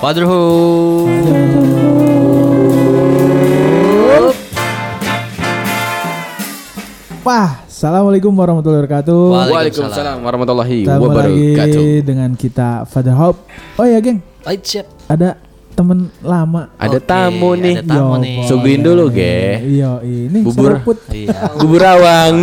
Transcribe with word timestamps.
Fatherhood. 0.00 1.08
Wah, 7.26 7.58
assalamualaikum 7.66 8.30
warahmatullahi 8.30 8.86
wabarakatuh. 8.86 9.20
Waalaikumsalam 9.50 10.16
warahmatullahi 10.22 10.78
Ketemu 10.86 11.02
lagi 11.02 11.10
wabarakatuh. 11.10 11.86
dengan 12.06 12.30
kita 12.38 12.68
Father 12.86 13.14
Hope. 13.18 13.42
Oh 13.74 13.82
ya, 13.82 13.98
geng, 13.98 14.22
Baik 14.46 14.62
siap. 14.62 14.86
ada 15.10 15.34
temen 15.74 16.06
lama. 16.22 16.70
Ada 16.78 16.96
Oke, 16.96 17.04
tamu 17.04 17.50
nih. 17.52 17.74
Ada 17.76 17.90
tamu 17.90 18.14
Yo, 18.14 18.22
nih. 18.22 18.36
boy. 18.38 18.46
Suguhin 18.46 18.80
dulu, 18.80 19.04
ge. 19.10 19.36
Iya, 19.58 19.90
ini 20.00 20.38
Bubur. 20.40 20.78
seruput. 20.78 20.98
Iya. 21.10 21.38
Bubur 21.58 21.82
awang. 21.82 22.36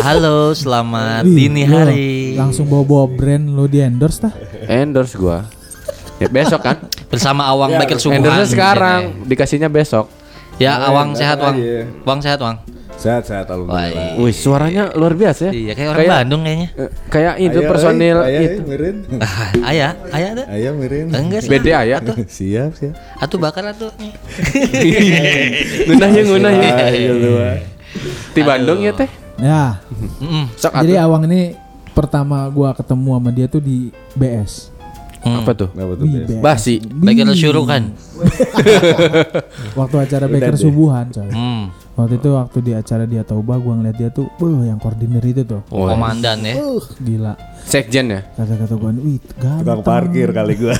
Halo, 0.00 0.56
selamat 0.56 1.28
dini 1.28 1.62
hari. 1.62 2.32
Langsung 2.32 2.64
bawa-bawa 2.64 3.12
brand 3.12 3.44
lo 3.52 3.68
di 3.68 3.84
endorse 3.84 4.24
tah? 4.24 4.32
Endorse 4.64 5.14
gua. 5.14 5.44
Ya 6.18 6.26
besok 6.26 6.60
kan? 6.60 6.76
Bersama 7.06 7.46
Awang 7.46 7.78
Baker 7.78 7.96
Subuhan. 7.96 8.18
Endorse 8.18 8.34
sukanya 8.42 8.46
sekarang, 8.50 9.00
dikasihnya 9.24 9.70
besok. 9.70 10.10
Ya, 10.58 10.74
Awang 10.82 11.14
datang 11.14 11.20
sehat, 11.22 11.38
Wang. 11.38 11.54
aja. 11.54 11.78
Wang 12.02 12.18
sehat, 12.18 12.40
Wang. 12.42 12.56
Sehat 12.98 13.22
sehat 13.22 13.46
alhamdulillah. 13.46 14.18
Wih, 14.18 14.34
suaranya 14.34 14.90
luar 14.90 15.14
biasa 15.14 15.48
ya. 15.48 15.52
Iya, 15.54 15.72
kayak 15.78 15.90
orang 15.94 16.10
Bandung 16.10 16.42
kayaknya. 16.42 16.68
eh, 16.74 16.90
kayak 17.06 17.34
itu 17.38 17.58
Ayah, 17.62 17.70
personil 17.70 18.16
eh, 18.18 18.26
ayah, 18.26 18.40
itu. 18.42 18.60
mirin. 18.66 18.96
Ayah, 19.70 19.90
ayah 20.10 20.28
ada? 20.34 20.44
Ayah 20.50 20.72
mirin. 20.74 21.06
Enggak 21.14 21.40
sih. 21.46 21.50
Beda 21.54 21.78
ya. 21.86 22.02
siap 22.42 22.74
siap. 22.74 22.94
Atuh 23.22 23.38
bakar 23.38 23.70
atuh. 23.70 23.94
Ya 24.74 24.98
ya. 26.50 26.90
Iya, 26.90 27.12
dua. 27.14 27.48
Di 28.34 28.42
Bandung 28.42 28.82
ya 28.82 28.90
teh. 28.90 29.06
Ya. 29.38 29.78
Sok 30.58 30.82
jadi. 30.82 30.98
Awang 30.98 31.30
ini 31.30 31.54
pertama 31.94 32.50
gua 32.50 32.74
ketemu 32.74 33.10
sama 33.14 33.30
dia 33.30 33.46
tuh 33.46 33.62
di 33.62 33.94
BS. 34.18 34.74
Hmm. 35.22 35.42
Apa 35.42 35.52
tuh? 35.54 35.68
Kenapa 35.74 35.94
tuh? 35.98 36.06
BS. 36.06 36.38
Basi. 36.38 36.74
Baker 36.78 37.34
suruh 37.34 37.64
kan. 37.66 37.82
Waktu 39.78 39.96
acara 39.98 40.26
Baker 40.30 40.54
subuhan, 40.54 41.10
coy. 41.10 41.30
Hmm. 41.30 41.74
Waktu 41.98 42.22
itu 42.22 42.30
waktu 42.30 42.58
di 42.62 42.72
acara 42.78 43.10
dia 43.10 43.26
Tauba 43.26 43.58
gua 43.58 43.74
ngeliat 43.74 43.98
dia 43.98 44.06
tuh, 44.14 44.30
beuh 44.38 44.62
yang 44.62 44.78
koordinir 44.78 45.18
itu 45.26 45.42
tuh. 45.42 45.66
Oh, 45.74 45.90
Komandan 45.90 46.46
ya. 46.46 46.54
Uh, 46.54 46.78
gila. 47.02 47.34
Sekjen 47.66 48.14
ya. 48.14 48.22
Kata-kata 48.38 48.78
gua, 48.78 48.94
wih, 48.94 49.18
Tukang 49.18 49.66
ganteng. 49.66 49.82
parkir 49.82 50.30
kali 50.30 50.54
gua. 50.54 50.78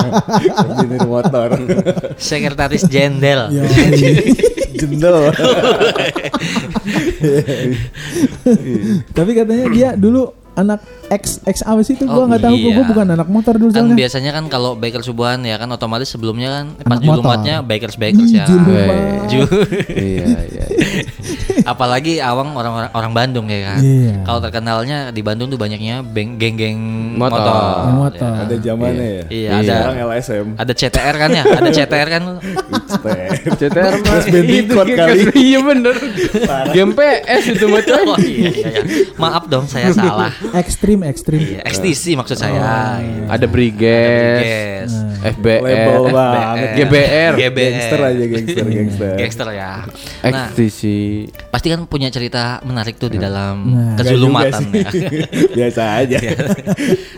Engineer 0.72 1.04
motor. 1.04 1.52
Sekretaris 2.16 2.88
Jenderal. 2.88 3.52
Ya, 3.52 3.68
Jendel. 4.72 5.28
Tapi 9.16 9.30
katanya 9.36 9.66
dia 9.68 9.88
dulu 10.00 10.32
anak 10.56 10.80
X 11.06 11.42
X 11.42 11.60
apa 11.62 11.80
sih 11.80 11.92
itu 11.92 12.04
Oh, 12.04 12.14
gua 12.16 12.24
nggak 12.26 12.42
tahu 12.42 12.54
iya. 12.54 12.72
gua 12.72 12.84
bukan 12.86 13.06
anak 13.10 13.28
motor 13.28 13.54
dulu 13.54 13.70
Kan 13.70 13.84
soalnya. 13.84 13.96
biasanya 13.96 14.30
kan 14.32 14.44
kalau 14.46 14.72
Baker 14.74 15.00
Subuhan 15.00 15.40
ya 15.40 15.56
kan 15.56 15.68
otomatis 15.68 16.08
sebelumnya 16.08 16.48
kan 16.50 16.64
pas 16.74 16.84
Anak 16.90 17.00
motor. 17.00 17.12
julumatnya 17.20 17.54
Bakers 17.60 17.96
Bakers 17.96 18.26
Ih, 18.26 18.36
ya. 18.36 18.44
julumat. 18.44 18.72
Weh. 18.72 18.98
Ju- 19.26 19.50
Iya, 19.90 20.24
iya. 20.46 20.64
Apalagi 21.64 22.20
Awang 22.20 22.52
orang-orang 22.52 22.90
orang 22.92 23.12
Bandung 23.12 23.46
ya 23.48 23.72
kan. 23.72 23.80
Iya. 23.80 24.14
Kalau 24.22 24.40
terkenalnya 24.40 24.98
di 25.10 25.20
Bandung 25.20 25.48
tuh 25.48 25.56
banyaknya 25.56 26.04
geng-geng 26.04 26.78
Motor. 27.16 27.40
motor. 27.40 27.54
Motor. 27.90 28.30
Ya. 28.30 28.42
Ada 28.44 28.54
zamannya 28.60 28.94
ya. 28.94 29.24
Iya, 29.24 29.24
Iya. 29.30 29.50
ada 29.50 29.64
Sekarang 29.64 29.96
LSM. 30.04 30.46
ada 30.54 30.72
CTR 30.72 31.14
kan 31.16 31.30
ya? 31.30 31.44
Ada 31.44 31.70
CTR 31.72 32.08
kan? 32.10 32.22
CTR 33.54 33.92
mah 34.00 34.18
itu 34.24 34.74
kali. 34.74 35.22
Iya 35.44 35.58
bener. 35.60 35.94
Game 36.70 36.92
PS 36.92 37.44
itu 37.50 37.64
mah 37.66 37.82
coy. 37.82 38.02
Oh 38.04 38.18
iya, 38.18 38.48
iya, 38.50 38.68
iya. 38.70 38.82
Maaf 39.16 39.44
dong 39.46 39.64
saya 39.64 39.90
salah. 39.90 40.32
Ekstrim 40.52 41.00
ekstrim. 41.02 41.40
Iya, 41.40 41.60
XTC 41.64 42.14
maksud 42.14 42.36
saya. 42.36 43.00
Iya. 43.00 43.28
Ada 43.30 43.46
Briges. 43.46 44.90
FBR. 45.24 46.00
GBR, 46.76 47.32
GBR. 47.34 47.72
Gangster 47.72 48.00
aja 48.02 48.24
gangster 48.26 48.64
gangster. 48.66 49.14
Gangster 49.16 49.48
ya. 49.50 49.72
Nah, 50.22 50.48
XTC. 50.50 50.80
Pasti 51.54 51.70
kan 51.70 51.86
punya 51.86 52.10
cerita 52.10 52.58
menarik 52.66 52.98
tuh 52.98 53.06
di 53.06 53.22
dalam 53.22 53.62
Nah. 53.70 53.94
Kezulumatan 53.94 54.74
ya. 54.74 54.90
Biasa 55.62 56.02
aja. 56.02 56.18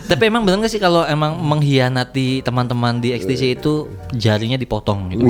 Tapi 0.05 0.23
emang 0.29 0.45
bener 0.45 0.61
gak 0.61 0.69
sih 0.69 0.77
kalau 0.77 1.01
emang 1.09 1.41
mengkhianati 1.41 2.45
teman-teman 2.45 3.01
di 3.01 3.17
XTC 3.17 3.57
itu 3.57 3.89
jarinya 4.13 4.53
dipotong 4.53 5.09
gitu? 5.09 5.25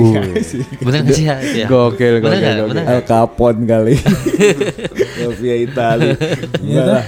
bener 0.84 1.08
gak 1.08 1.16
sih 1.16 1.24
ya? 1.24 1.40
Ya. 1.40 1.66
Gokil, 1.72 2.20
Bener 2.20 2.36
gokil, 2.36 2.54
gokil. 2.68 2.84
Al? 2.84 3.00
Capone 3.08 3.60
kali. 3.64 3.94
Mafia 5.24 5.56
Itali. 5.56 6.08
Iya 6.68 6.82
lah. 6.84 7.04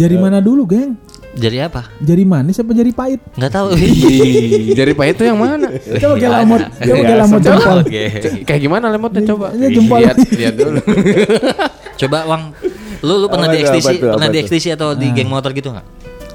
Jari 0.00 0.16
mana 0.16 0.40
dulu, 0.40 0.64
geng? 0.64 0.96
Jari 1.38 1.58
apa? 1.62 1.86
Jari 1.98 2.24
manis 2.24 2.58
apa 2.58 2.74
jari 2.74 2.90
pahit? 2.90 3.22
Nggak 3.32 3.52
tahu. 3.52 3.66
Ih, 3.72 4.74
Jari 4.74 4.92
pahit 4.92 5.14
itu 5.14 5.24
yang 5.24 5.38
mana? 5.38 5.70
Coba 6.02 6.14
kayak 6.16 6.32
lamot, 6.34 6.60
coba 6.60 6.82
kayak 6.82 6.98
Iya, 6.98 7.14
lamot 7.16 7.38
sama. 7.38 7.46
jempol. 7.46 7.78
Kayak 8.42 8.60
gimana 8.60 8.86
lemotnya 8.90 9.22
coba? 9.24 9.46
Ini 9.54 9.66
jempol. 9.70 9.98
Lihat, 10.02 10.16
lihat 10.34 10.54
dulu. 10.54 10.80
Coba 12.00 12.18
Wang, 12.26 12.42
lu 13.00 13.14
lu 13.16 13.26
pernah 13.26 13.46
Apa 13.46 13.54
di 13.54 13.62
tuh, 13.62 13.90
tuh, 13.98 14.10
pernah 14.12 14.28
di 14.28 14.36
tuh? 14.36 14.46
XTC 14.46 14.66
atau 14.74 14.88
di 14.94 15.06
geng 15.10 15.26
motor 15.26 15.50
gitu 15.50 15.70
nggak? 15.70 15.86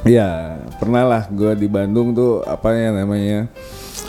Iya, 0.03 0.30
pernah 0.75 1.03
lah 1.03 1.24
gue 1.28 1.52
di 1.56 1.68
Bandung 1.68 2.12
tuh 2.12 2.44
apa 2.44 2.75
ya 2.75 2.91
namanya 2.91 3.47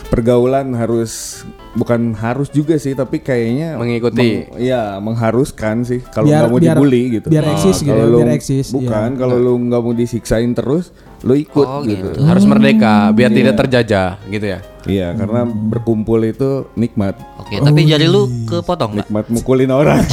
pergaulan 0.07 0.75
harus 0.75 1.43
bukan 1.75 2.15
harus 2.15 2.49
juga 2.49 2.75
sih 2.77 2.93
tapi 2.93 3.19
kayaknya 3.19 3.75
Mengikuti. 3.75 4.47
meng- 4.47 4.57
Iya 4.57 4.99
mengharuskan 4.99 5.83
sih 5.83 6.01
kalau 6.05 6.27
nggak 6.27 6.47
mau 6.47 6.57
biar- 6.57 6.75
dibully 6.75 7.03
gitu. 7.13 7.27
biar 7.29 7.45
eksis 7.51 7.77
gitu 7.79 7.91
kalau 7.91 8.01
ya, 8.01 8.09
lu- 8.09 8.21
biar 8.21 8.31
eksis, 8.33 8.67
Bukan 8.71 9.09
iya. 9.09 9.19
kalau 9.19 9.37
lu 9.37 9.53
nggak 9.61 9.81
mau 9.81 9.93
disiksain 9.93 10.51
terus 10.51 10.95
lu 11.21 11.35
ikut 11.35 11.65
Oh, 11.65 11.81
gitu. 11.83 12.13
gitu. 12.13 12.21
Harus 12.23 12.45
merdeka 12.45 13.09
biar 13.11 13.29
tidak 13.29 13.57
terjajah 13.57 14.23
gitu 14.25 14.47
ya. 14.47 14.59
Iya 14.85 15.09
karena 15.15 15.43
berkumpul 15.45 16.21
itu 16.23 16.69
nikmat, 16.75 17.17
Oke, 17.39 17.57
tapi 17.57 17.81
jari 17.85 18.05
lu 18.05 18.29
kepotong 18.45 18.91
nggak? 18.93 19.07
nikmat 19.09 19.25
mukulin 19.29 19.71
orang. 19.71 20.05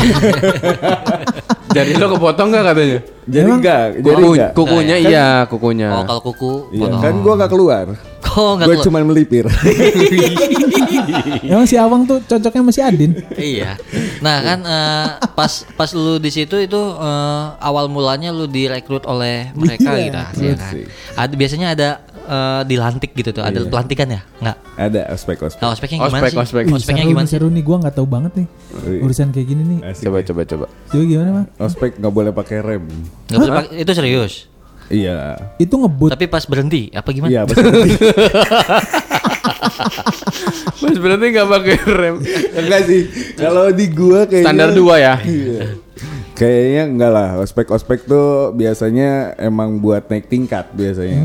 Jadi 1.71 1.95
lo 1.95 2.07
kepotong 2.09 2.51
nggak 2.51 2.63
katanya? 2.65 2.99
jadi 3.23 3.47
enggak, 3.49 3.83
jadi 3.97 4.11
Kuku, 4.13 4.27
enggak. 4.29 4.51
kukunya 4.51 4.95
Kan- 4.97 5.07
iya, 5.07 5.27
kukunya. 5.45 5.89
Oh, 5.89 6.03
kalau 6.03 6.21
kuku 6.21 6.51
Iya, 6.69 6.83
potong. 6.83 6.99
kan 6.99 7.13
gua 7.17 7.33
nggak 7.37 7.47
keluar. 7.49 7.85
Oh, 8.31 8.55
Gue 8.55 8.79
cuma 8.79 8.99
melipir. 9.01 9.43
Emang 11.43 11.65
si 11.65 11.75
Awang 11.75 12.05
tuh 12.05 12.19
cocoknya 12.21 12.61
masih 12.61 12.81
Adin. 12.81 13.11
iya. 13.33 13.75
Nah 14.19 14.37
kan 14.39 14.59
eh, 14.61 15.07
pas 15.29 15.51
pas 15.69 15.89
lu 15.91 16.15
di 16.15 16.29
situ 16.29 16.55
itu 16.55 16.81
eh, 16.93 17.43
awal 17.59 17.87
mulanya 17.87 18.29
lu 18.29 18.45
direkrut 18.45 19.03
oleh 19.03 19.51
mereka 19.53 19.91
Iya, 19.91 20.31
gitu, 20.31 20.41
ya 20.41 20.55
kan? 20.55 20.73
Ada 21.17 21.33
biasanya 21.33 21.67
ada 21.69 21.89
eh, 22.23 22.61
dilantik 22.65 23.11
gitu 23.11 23.31
tuh, 23.31 23.43
ada 23.43 23.59
pelantikan 23.61 24.07
ya? 24.07 24.21
Nggak? 24.39 24.57
Ada 24.73 25.01
ospek-ospek. 25.11 25.59
Nah, 25.59 25.69
ospeknya 25.69 25.97
gimana 25.99 26.15
Ospek, 26.17 26.31
sih? 26.31 26.39
ospek. 26.39 26.63
Ih, 26.63 26.73
Ospeknya 26.73 27.05
gimana 27.05 27.25
sih? 27.25 27.33
seru 27.33 27.47
nih 27.47 27.61
gua 27.61 27.77
nggak 27.79 27.95
tahu 27.95 28.07
banget 28.07 28.31
nih 28.35 28.47
Wih. 28.81 28.99
urusan 29.01 29.27
kayak 29.29 29.47
gini 29.47 29.63
nih. 29.65 29.79
Asik. 29.85 30.03
Coba 30.07 30.17
coba 30.23 30.41
coba. 30.45 30.65
Coba 30.87 31.03
gimana, 31.03 31.29
Bang? 31.33 31.47
Ospek 31.59 31.91
nggak 31.97 32.13
boleh 32.13 32.31
pakai 32.31 32.57
rem. 32.59 32.85
Nggak 33.27 33.37
boleh 33.37 33.53
pakai- 33.57 33.75
itu 33.77 33.91
serius. 33.91 34.33
Iya. 34.91 35.39
Itu 35.55 35.79
ngebut. 35.79 36.11
Tapi 36.11 36.27
pas 36.27 36.43
berhenti 36.43 36.91
apa 36.91 37.09
gimana? 37.15 37.31
Iya, 37.31 37.41
pasti. 37.47 37.63
Mas 40.81 40.97
berarti 40.99 41.25
nggak 41.31 41.47
pakai 41.47 41.75
rem. 41.87 42.15
enggak 42.59 42.81
sih. 42.85 43.01
Kalau 43.39 43.71
di 43.71 43.85
gua 43.87 44.27
kayaknya 44.27 44.47
Standar 44.51 44.69
dua 44.75 44.95
ya. 44.99 45.15
Iya. 45.23 45.79
Kayaknya 46.35 46.83
enggak 46.89 47.11
lah. 47.13 47.29
Ospek-ospek 47.39 48.09
tuh 48.09 48.51
biasanya 48.51 49.37
emang 49.39 49.79
buat 49.79 50.09
naik 50.09 50.27
tingkat 50.27 50.73
biasanya. 50.73 51.21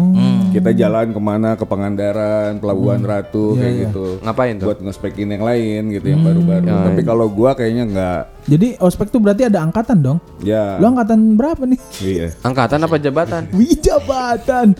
Kita 0.57 0.71
jalan 0.73 1.13
ke 1.13 1.21
mana 1.21 1.53
ke 1.53 1.65
Pangandaran, 1.69 2.57
Pelabuhan 2.57 3.05
Ratu 3.05 3.61
kayak 3.61 3.75
gitu. 3.89 4.07
Ngapain 4.25 4.57
tuh? 4.57 4.67
Buat 4.73 4.81
ngospekin 4.81 5.29
yang 5.29 5.45
lain 5.45 5.93
gitu 5.93 6.07
yang 6.09 6.25
baru-baru. 6.25 6.67
Tapi 6.67 7.01
kalau 7.05 7.27
gua 7.29 7.53
kayaknya 7.53 7.85
enggak. 7.85 8.23
Jadi 8.47 8.79
ospek 8.79 9.11
tuh 9.11 9.19
berarti 9.19 9.51
ada 9.51 9.59
angkatan 9.61 9.99
dong. 10.01 10.19
Ya. 10.41 10.79
Lo 10.79 10.95
angkatan 10.95 11.35
berapa 11.35 11.67
nih? 11.67 11.81
Iya. 12.01 12.29
Angkatan 12.41 12.79
apa 12.89 12.97
jabatan? 12.97 13.43
Wih 13.59 13.75
jabatan. 13.77 14.73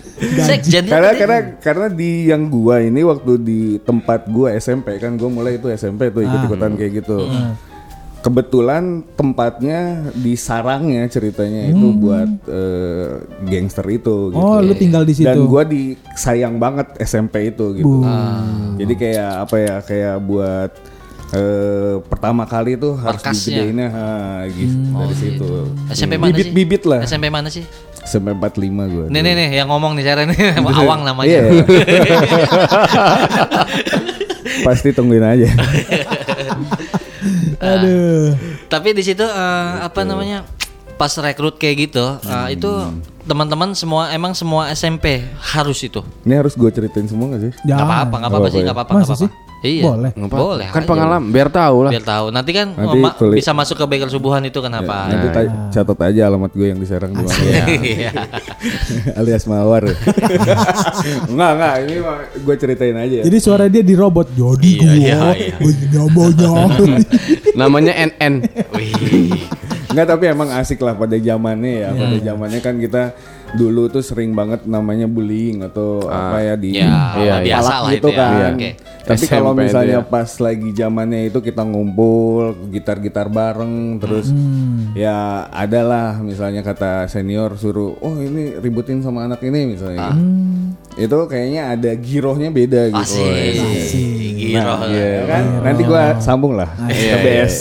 Sekjen 0.47 0.87
Karena 0.87 1.13
karena 1.19 1.39
karena 1.61 1.87
di 1.93 2.31
yang 2.31 2.49
gua 2.49 2.81
ini 2.81 3.03
waktu 3.05 3.33
di 3.43 3.61
tempat 3.83 4.31
gua 4.33 4.55
SMP 4.57 4.97
kan 4.97 5.19
gua 5.19 5.29
mulai 5.29 5.59
itu 5.61 5.69
SMP 5.69 6.09
tuh 6.09 6.25
ikut-ikutan 6.25 6.73
kayak 6.79 7.05
gitu. 7.05 7.27
Kebetulan 8.27 9.07
tempatnya 9.15 10.11
di 10.11 10.35
sarangnya 10.35 11.07
ceritanya 11.07 11.71
itu 11.71 11.95
buat 11.95 12.27
eh, 12.51 13.23
gangster 13.47 13.87
itu 13.87 14.35
gitu. 14.35 14.43
Oh, 14.43 14.59
lu 14.59 14.75
tinggal 14.75 15.07
di 15.07 15.15
situ. 15.15 15.31
Dan 15.31 15.47
gua 15.47 15.63
disayang 15.63 16.59
banget 16.59 16.91
SMP 17.07 17.55
itu 17.55 17.79
gitu. 17.79 18.03
Jadi 18.83 18.95
kayak 18.99 19.47
apa 19.47 19.57
ya 19.63 19.79
kayak 19.79 20.17
buat 20.27 20.75
eh, 21.39 22.03
pertama 22.03 22.43
kali 22.51 22.75
tuh 22.75 22.99
harus 22.99 23.23
Markasnya. 23.23 23.63
digedeinnya 23.63 23.89
ha, 23.95 24.11
gitu 24.51 24.75
dari 24.91 25.15
situ. 25.15 25.47
SMP 25.95 26.19
mana 26.19 26.27
sih? 26.27 26.35
Bibit-bibit 26.35 26.83
lah. 26.83 27.01
SMP 27.07 27.31
mana 27.31 27.47
sih? 27.47 27.63
SMP 28.03 28.35
45 28.35 28.91
gua. 28.91 29.07
Nih 29.07 29.23
nih 29.23 29.33
nih 29.39 29.63
yang 29.63 29.71
ngomong 29.71 29.95
nih 29.95 30.03
saya 30.03 30.27
nih 30.27 30.35
Awang 30.67 31.07
namanya. 31.07 31.31
Iya. 31.31 31.43
Pasti 34.67 34.91
tungguin 34.91 35.23
aja. 35.23 35.47
Aduh. 37.59 38.37
Tapi 38.67 38.93
di 38.93 39.03
situ 39.03 39.23
eh, 39.23 39.73
apa 39.81 40.03
namanya? 40.03 40.45
Pas 40.97 41.13
rekrut 41.21 41.61
kayak 41.61 41.77
gitu, 41.93 42.05
eh, 42.25 42.57
itu 42.57 42.71
teman-teman 43.29 43.77
semua 43.77 44.09
emang 44.17 44.33
semua 44.33 44.73
SMP 44.73 45.21
harus 45.53 45.77
itu. 45.85 46.01
Ini 46.25 46.41
harus 46.41 46.57
gue 46.57 46.71
ceritain 46.73 47.05
semua 47.05 47.37
gak 47.37 47.43
sih? 47.49 47.53
Jangan. 47.69 47.85
apa-apa, 47.85 48.15
nggak 48.17 48.31
apa-apa 48.33 48.47
Apa 48.49 48.55
sih, 48.55 48.61
ya? 48.61 48.65
nggak 48.65 48.77
apa-apa, 48.77 48.93
nggak 48.97 49.09
apa-apa. 49.13 49.46
Iya. 49.65 49.83
Boleh. 49.83 50.11
Nggak 50.13 50.29
apa-apa. 50.29 50.45
Boleh. 50.45 50.69
Kan 50.69 50.83
aja. 50.83 50.89
pengalaman, 50.89 51.29
biar 51.33 51.49
tahu 51.49 51.77
lah. 51.83 51.91
Biar 51.91 52.05
tahu. 52.05 52.27
Nanti 52.29 52.51
kan 52.53 52.67
Nanti 52.73 52.99
ma- 52.99 53.17
bisa 53.33 53.51
masuk 53.51 53.77
ke 53.77 53.85
bengkel 53.85 54.11
subuhan 54.11 54.43
itu 54.43 54.59
kenapa? 54.61 55.09
Nanti 55.09 55.29
ta- 55.33 55.53
catat 55.73 55.99
aja 56.07 56.21
alamat 56.29 56.53
gue 56.53 56.67
yang 56.69 56.79
di 56.79 56.87
Serang 56.87 57.11
di 57.11 57.25
mana. 57.25 57.41
Iya. 57.77 58.11
alias 59.21 59.45
Mawar. 59.49 59.89
enggak, 61.31 61.51
enggak, 61.57 61.75
ini 61.83 61.95
gue 62.37 62.55
ceritain 62.57 62.97
aja. 62.97 63.19
Jadi 63.25 63.39
suara 63.41 63.65
dia 63.67 63.81
di 63.81 63.95
robot. 63.97 64.29
Jadi 64.29 64.71
Iya, 64.77 65.17
gua 65.17 65.35
iya, 65.35 65.57
iya. 65.57 65.57
Namanya 67.61 67.93
NN. 67.97 68.35
Wih. 68.77 69.41
Enggak, 69.91 70.07
tapi 70.07 70.25
emang 70.29 70.53
asik 70.53 70.85
lah 70.85 70.93
pada 70.93 71.17
zamannya 71.17 71.73
ya. 71.81 71.89
Pada 71.93 72.17
zamannya 72.21 72.61
kan 72.61 72.77
kita 72.77 73.03
dulu 73.55 73.87
tuh 73.87 74.03
sering 74.03 74.35
banget 74.35 74.67
namanya 74.67 75.07
bullying 75.07 75.63
atau 75.63 76.03
apa 76.03 76.43
ya 76.43 76.55
di 76.55 76.75
Ya, 76.75 77.15
Iya, 77.15 77.23
iya. 77.23 77.35
biasa 77.47 77.63
palak 77.63 77.79
lah 77.79 77.93
gitu 77.93 77.97
itu 77.97 78.09
ya. 78.11 78.19
kan. 78.19 78.53
Oke. 78.53 78.71
Tapi 79.07 79.23
SMP 79.23 79.31
kalau 79.31 79.53
itu 79.53 79.61
misalnya 79.63 79.99
ya. 80.03 80.03
pas 80.03 80.31
lagi 80.37 80.69
zamannya 80.73 81.21
itu 81.25 81.39
kita 81.39 81.63
ngumpul 81.63 82.43
gitar-gitar 82.69 83.31
bareng 83.31 83.75
terus 83.97 84.35
ya 84.93 85.17
adalah 85.47 86.19
misalnya 86.19 86.61
kata 86.61 87.07
senior 87.07 87.55
suruh 87.55 87.95
oh 87.97 88.19
ini 88.19 88.59
ributin 88.59 88.99
sama 89.01 89.23
anak 89.23 89.39
ini 89.41 89.79
misalnya. 89.79 90.11
Itu 90.97 91.29
kayaknya 91.29 91.77
ada 91.77 91.91
girohnya 91.93 92.49
beda 92.49 92.89
gitu. 92.89 93.21
Asik. 93.21 94.17
Giro. 94.37 94.65
Nah, 94.65 94.89
iya 94.89 95.25
kan? 95.29 95.43
Nanti 95.61 95.83
gua 95.85 96.03
sambung 96.21 96.57
lah 96.57 96.69
ke 96.89 97.17
BS. 97.21 97.55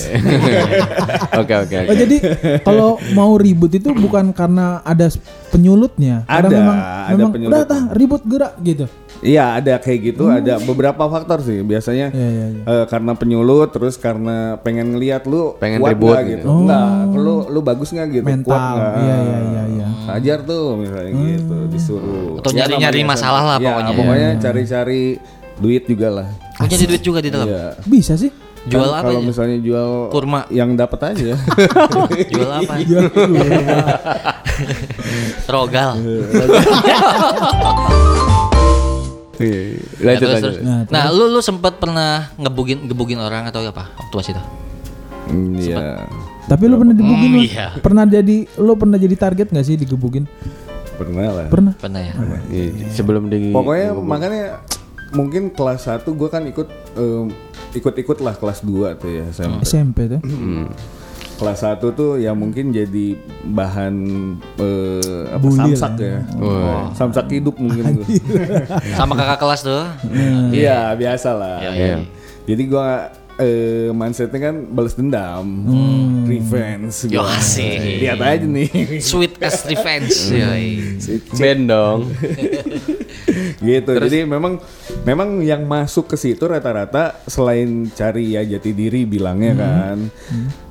Oke 1.35 1.53
oke 1.67 1.75
oke. 1.75 1.77
Oh 1.91 1.95
jadi 1.95 2.17
kalau 2.63 2.95
mau 3.11 3.35
ribut 3.35 3.71
itu 3.75 3.91
bukan 3.91 4.31
karena 4.31 4.79
ada 4.87 5.11
penyulutnya, 5.51 6.23
karena 6.27 6.47
Ada, 6.47 6.55
memang 6.55 6.77
ada 6.79 7.15
memang 7.15 7.31
penyulut. 7.31 7.51
udah 7.51 7.63
tah 7.67 7.81
ribut 7.91 8.21
gerak 8.23 8.53
gitu. 8.63 8.85
Iya 9.19 9.57
ada 9.57 9.73
kayak 9.79 9.99
gitu, 10.11 10.27
ada 10.27 10.59
beberapa 10.59 11.07
faktor 11.07 11.39
sih. 11.39 11.61
Biasanya 11.61 12.11
Iya, 12.11 12.27
iya, 12.27 12.45
iya. 12.51 12.63
eh, 12.65 12.85
karena 12.85 13.11
penyulut, 13.15 13.71
terus 13.71 13.95
karena 13.95 14.59
pengen 14.59 14.91
ngeliat 14.91 15.23
lu 15.23 15.55
Pengen 15.55 15.79
kuat 15.79 15.95
ribut 15.95 16.13
nggak 16.13 16.23
gitu. 16.27 16.37
gitu. 16.43 16.49
Enggak, 16.51 16.89
lu 17.15 17.35
lu 17.47 17.59
bagus 17.61 17.89
nggak 17.89 18.07
gitu, 18.11 18.25
Mental. 18.27 18.51
kuat 18.51 18.61
nggak? 18.61 18.93
Iya, 18.99 19.15
iya, 19.15 19.37
iya, 19.39 19.63
iya. 19.71 19.87
Ajar 20.11 20.39
tuh 20.43 20.75
misalnya 20.75 21.11
gitu, 21.15 21.55
disuruh. 21.71 22.37
Atau 22.43 22.51
nyari-nyari 22.51 22.99
namanya 23.01 23.13
masalah 23.15 23.43
lah 23.45 23.57
ya, 23.57 23.71
pokoknya. 23.71 23.93
pokoknya 23.95 24.29
cari-cari 24.41 25.03
duit 25.55 25.83
juga 25.87 26.07
lah. 26.11 26.27
Oh, 26.59 26.67
jadi 26.67 26.83
duit 26.83 27.01
juga 27.01 27.19
di 27.23 27.29
dalam. 27.31 27.47
Iya. 27.47 27.65
Bisa 27.87 28.13
sih. 28.19 28.31
Jual 28.65 28.89
Kan 28.89 28.97
apa 28.97 29.13
Kalau 29.13 29.21
misalnya 29.21 29.57
jual 29.61 30.09
Kurma. 30.09 30.49
yang 30.49 30.73
dapat 30.73 31.13
aja. 31.13 31.37
Jual 32.33 32.49
apa? 32.49 32.73
Rogal. 35.53 36.01
Iya, 39.37 39.61
Nah, 39.97 40.05
Lanjut 40.05 40.21
terus, 40.21 40.35
lanjut. 40.37 40.53
terus. 40.55 40.89
Nah, 40.89 41.03
lu 41.09 41.23
lu 41.27 41.39
sempat 41.39 41.73
pernah 41.75 42.11
ngebugin 42.35 42.85
gebugin 42.85 43.17
orang 43.17 43.45
atau 43.45 43.61
apa 43.61 43.91
waktu 43.93 44.13
pas 44.13 44.27
itu? 44.27 44.43
Hmm, 45.25 45.53
Iya. 45.55 46.05
Tapi 46.45 46.63
lu 46.65 46.77
pernah 46.77 46.93
digebukin 46.93 47.27
Hmm, 47.27 47.37
lu? 47.37 47.43
iya. 47.43 47.65
Pernah 47.75 48.03
jadi 48.05 48.37
lu 48.55 48.73
pernah 48.75 48.95
jadi 48.95 49.15
target 49.15 49.47
gak 49.49 49.65
sih 49.65 49.75
digebukin? 49.75 50.29
Pernah 50.95 51.27
lah. 51.33 51.47
Pernah. 51.49 51.73
Pernah 51.75 51.99
ya? 51.99 52.13
Iya, 52.47 52.87
Sebelum 52.89 53.27
di 53.27 53.49
Pokoknya 53.49 53.91
makanya 53.93 54.63
mungkin 55.11 55.49
kelas 55.49 55.85
1 55.85 56.05
gue 56.05 56.29
kan 56.29 56.43
ikut 56.43 56.67
em, 56.93 57.27
ikut-ikut 57.73 58.17
lah 58.19 58.33
kelas 58.33 58.61
2 58.61 58.95
tuh 58.95 59.09
ya 59.09 59.25
SMP. 59.29 59.59
SMP 59.61 59.97
tuh. 60.07 60.21
Kelas 61.35 61.59
1 61.67 61.83
tuh 61.99 62.15
ya 62.15 62.31
mungkin 62.31 62.71
jadi 62.71 63.19
bahan 63.43 63.95
eh, 64.55 65.23
apa 65.35 65.43
Bully 65.43 65.75
samsak 65.75 65.91
lah. 65.99 65.99
ya. 65.99 66.19
Samsak 66.95 67.25
hidup 67.27 67.59
mungkin 67.59 67.99
gua. 67.99 68.07
Sama 68.99 69.13
kakak 69.19 69.39
kelas 69.43 69.61
tuh. 69.67 69.83
Iya, 70.55 70.95
biasa 70.95 71.29
lah. 71.35 71.59
Iya, 71.59 71.71
iya. 71.75 71.97
Jadi 72.47 72.63
gua 72.71 73.11
eh 73.35 73.91
mindsetnya 73.91 74.39
kan 74.39 74.55
balas 74.71 74.95
dendam, 74.95 75.43
revenge. 76.23 77.11
Yo, 77.11 77.19
gua. 77.19 77.35
asik. 77.35 77.99
Lihat 77.99 78.19
aja 78.23 78.47
nih. 78.47 78.69
Sweet 79.03 79.35
as 79.43 79.67
revenge. 79.67 80.15
yoi. 80.39 80.95
band 81.35 81.63
dong. 81.67 81.99
gitu. 83.59 83.91
Jadi 83.97 84.25
memang 84.25 84.61
memang 85.03 85.41
yang 85.41 85.65
masuk 85.65 86.13
ke 86.13 86.17
situ 86.17 86.45
rata-rata 86.45 87.19
selain 87.25 87.89
cari 87.91 88.37
ya 88.37 88.45
jati 88.45 88.71
diri 88.71 89.03
bilangnya 89.03 89.53
kan. 89.57 89.97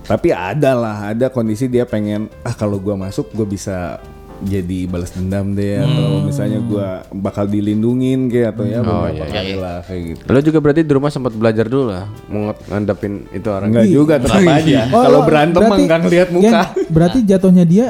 Tapi 0.05 0.29
ada 0.31 0.77
lah, 0.77 0.97
ada 1.17 1.33
kondisi 1.33 1.65
dia 1.67 1.89
pengen 1.89 2.29
ah 2.45 2.53
kalau 2.53 2.77
gua 2.77 2.95
masuk 2.95 3.33
gua 3.33 3.49
bisa 3.49 3.99
jadi 4.45 4.91
balas 4.91 5.15
dendam 5.15 5.55
deh 5.57 5.81
atau 5.81 6.21
misalnya 6.21 6.61
gua 6.61 7.07
bakal 7.15 7.47
dilindungin 7.49 8.29
kayak 8.29 8.53
atau 8.59 8.65
ya 8.67 8.83
beberapa 8.83 9.25
kali 9.31 9.55
lah 9.57 9.81
kayak 9.87 10.01
gitu. 10.13 10.23
Lo 10.29 10.39
juga 10.43 10.59
berarti 10.61 10.81
di 10.85 10.93
rumah 10.93 11.09
sempat 11.09 11.33
belajar 11.33 11.65
dulu 11.71 11.85
lah 11.89 12.05
mau 12.29 12.53
ngadepin 12.69 13.25
itu 13.33 13.49
orang. 13.49 13.73
Enggak 13.73 13.89
juga 13.89 14.15
tetap 14.21 14.43
aja. 14.61 14.81
Oh, 14.93 15.03
Kalau 15.07 15.21
berantem 15.25 15.63
enggak 15.65 15.99
ngeliat 16.05 16.29
muka. 16.35 16.51
Gen, 16.75 16.93
berarti 16.93 17.19
jatuhnya 17.25 17.65
dia 17.65 17.87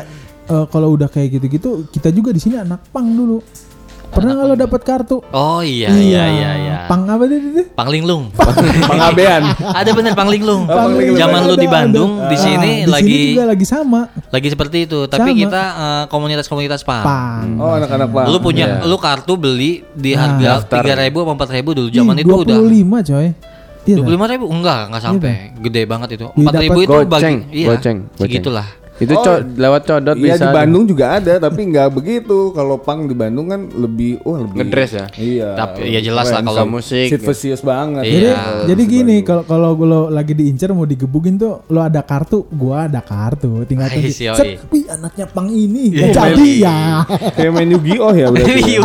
eh, 0.46 0.66
kalau 0.70 0.94
udah 0.94 1.08
kayak 1.11 1.40
gitu-gitu, 1.40 1.88
kita 1.90 2.12
juga 2.14 2.31
di 2.31 2.38
sini 2.38 2.61
anak 2.61 2.87
pang 2.93 3.08
dulu. 3.08 3.40
Pernah 4.14 4.32
nggak 4.32 4.46
lo 4.46 4.56
dapat 4.56 4.81
kartu? 4.81 5.16
Oh 5.28 5.58
iya 5.58 5.90
iya 5.90 6.22
iya 6.25 6.50
iya. 6.56 6.76
Pang 6.87 7.02
apa 7.05 7.25
tadi? 7.25 7.43
tadi? 7.43 7.62
Panglinglung. 7.69 8.31
Pengabean. 8.87 9.43
Ada 9.81 9.90
bener 9.90 10.12
Panglinglung. 10.12 10.64
Panglinglung. 10.64 11.19
Zaman 11.19 11.40
lu 11.44 11.55
di 11.56 11.66
Bandung, 11.66 12.11
ada. 12.19 12.31
di 12.31 12.37
sini 12.37 12.70
Ah, 12.76 12.87
di 12.87 12.90
lagi 12.90 13.11
sini 13.11 13.32
juga 13.32 13.44
lagi 13.46 13.66
sama. 13.66 14.00
lagi 14.31 14.49
seperti 14.49 14.78
itu. 14.84 14.99
Tapi 15.05 15.31
Sama. 15.31 15.40
kita 15.40 15.62
eh, 15.62 16.05
komunitas-komunitas 16.08 16.81
pang. 16.82 17.02
Pang. 17.02 17.46
Oh 17.58 17.72
anak-anak 17.72 18.08
pak. 18.08 18.25
Lu 18.28 18.38
punya 18.38 18.66
lu 18.82 18.96
kartu 18.96 19.34
beli 19.34 19.82
di 19.90 20.14
harga 20.14 20.62
tiga 20.62 20.94
ribu 20.96 21.25
empat 21.25 21.50
ribu 21.50 21.75
dulu 21.75 21.88
Ih, 21.90 21.99
zaman 21.99 22.14
itu 22.16 22.31
udah 22.32 22.56
25 22.56 23.11
coy. 23.11 23.28
Iya. 23.84 24.00
dua 24.00 24.05
puluh 24.08 24.16
lima 24.16 24.26
ribu 24.26 24.44
enggak 24.49 24.81
enggak 24.88 25.02
sampai 25.05 25.52
gede 25.61 25.84
banget 25.84 26.16
itu 26.16 26.25
Iya, 26.25 26.40
empat 26.40 26.55
ribu 26.56 26.78
itu 26.81 26.88
goceng, 26.88 27.05
bagi 27.05 27.37
iya 27.52 27.66
goceng, 27.69 27.99
goceng. 28.08 28.16
segitulah 28.16 28.66
Itu 28.96 29.11
co- 29.17 29.43
lewat 29.43 29.82
codot 29.85 30.14
Iya 30.14 30.35
bisa. 30.35 30.41
di 30.41 30.49
Bandung 30.49 30.85
juga 30.85 31.17
ada 31.17 31.35
tapi 31.37 31.67
nggak 31.67 31.88
begitu. 31.91 32.50
Kalau 32.50 32.76
pang 32.76 33.05
di 33.05 33.12
Bandung 33.12 33.46
kan 33.46 33.67
lebih 33.69 34.23
wah 34.23 34.38
lebih 34.38 34.58
Ngedress 34.61 34.93
ya? 34.93 35.06
Iya. 35.14 35.49
Tapi 35.52 35.79
ya 35.88 36.00
jelas 36.00 36.26
lah 36.29 36.41
kalau 36.41 36.67
musik. 36.70 37.06
Sid 37.06 37.20
Vicious 37.20 37.61
banget. 37.61 38.02
Iya. 38.02 38.12
Jadi, 38.14 38.23
Ya, 38.25 38.38
jadi 38.67 38.82
gini 38.85 39.17
kalau 39.20 39.43
kalau 39.44 39.70
lo 39.76 40.00
lagi 40.08 40.32
diincer 40.32 40.70
mau 40.70 40.85
digebukin 40.85 41.35
tuh 41.35 41.67
lo 41.67 41.81
ada 41.81 42.00
kartu, 42.00 42.46
gua 42.49 42.87
ada 42.87 43.00
kartu, 43.00 43.62
tinggal. 43.64 43.91
Set, 44.06 44.62
wih 44.69 44.87
anaknya 44.87 45.26
pang 45.26 45.49
ini, 45.49 45.90
Iya, 45.90 46.05
Nggak 46.05 46.14
jadi 46.31 46.50
ya. 46.56 46.79
Kayak 47.35 47.50
main 47.52 47.69
Yu-Gi-Oh 47.70 48.12
ya 48.12 48.26
berarti. 48.29 48.62
ya? 48.73 48.82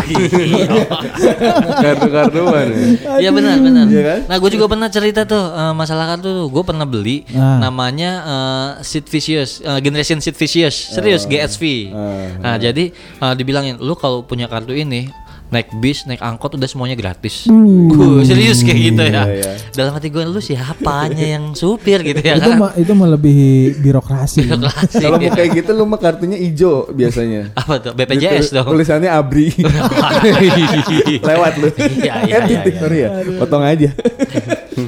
Kartu-kartuan. 1.79 2.65
ya. 2.67 2.79
Iya 3.19 3.29
benar 3.29 3.55
benar. 3.57 3.85
Iya 3.85 4.01
kan? 4.03 4.19
Nah 4.25 4.35
gue 4.37 4.49
juga 4.49 4.65
pernah 4.67 4.87
cerita 4.87 5.21
tuh 5.23 5.43
eh, 5.43 5.73
masalah 5.73 6.05
kartu 6.07 6.29
tuh. 6.29 6.47
Gue 6.49 6.63
pernah 6.63 6.83
beli 6.83 7.23
Ah. 7.31 7.61
namanya 7.61 8.11
eh, 8.21 8.69
Sid 8.81 9.05
Vicious, 9.05 9.61
eh, 9.61 9.79
Generation 9.99 10.23
Sid 10.23 10.35
Vicious, 10.39 10.95
serius 10.95 11.27
GSV. 11.27 11.91
Nah 12.39 12.55
jadi 12.55 12.95
eh, 12.95 13.33
dibilangin 13.35 13.75
lu 13.83 13.99
kalau 13.99 14.23
punya 14.23 14.47
kartu 14.47 14.71
ini 14.71 15.11
naik 15.49 15.75
bis, 15.81 16.07
naik 16.07 16.23
angkot 16.23 16.55
udah 16.55 16.69
semuanya 16.71 16.95
gratis. 16.95 17.51
Gue 17.51 18.23
serius 18.23 18.63
kayak 18.63 18.79
gitu 18.79 19.03
ya. 19.03 19.27
iya. 19.27 19.51
Dalam 19.75 19.91
hati 19.91 20.07
gue 20.07 20.23
lu 20.23 20.39
siapanya 20.39 21.35
yang 21.35 21.51
supir 21.51 21.99
gitu 21.99 22.21
ya 22.21 22.39
itu 22.39 22.47
kan? 22.47 22.63
mah 22.63 22.71
itu 22.79 22.93
melebihi 22.95 23.75
birokrasi. 23.83 24.47
Klasik. 24.47 25.03
Kalau 25.03 25.19
mau 25.19 25.35
kayak 25.35 25.49
gitu 25.51 25.71
lu 25.75 25.83
mah 25.83 25.99
kartunya 25.99 26.37
hijau 26.39 26.87
biasanya. 26.95 27.51
Apa 27.59 27.81
tuh? 27.81 27.91
BPJS 27.91 28.55
dong. 28.55 28.71
Tulisannya 28.71 29.11
Abri. 29.11 29.51
Lewat 31.27 31.53
lu. 31.59 31.67
Iya, 31.75 32.13
iya, 32.23 32.37
Eh, 32.39 32.47
iya, 32.47 32.61
iya. 32.63 32.87
ya. 32.87 33.09
Potong 33.35 33.65
aja. 33.67 33.89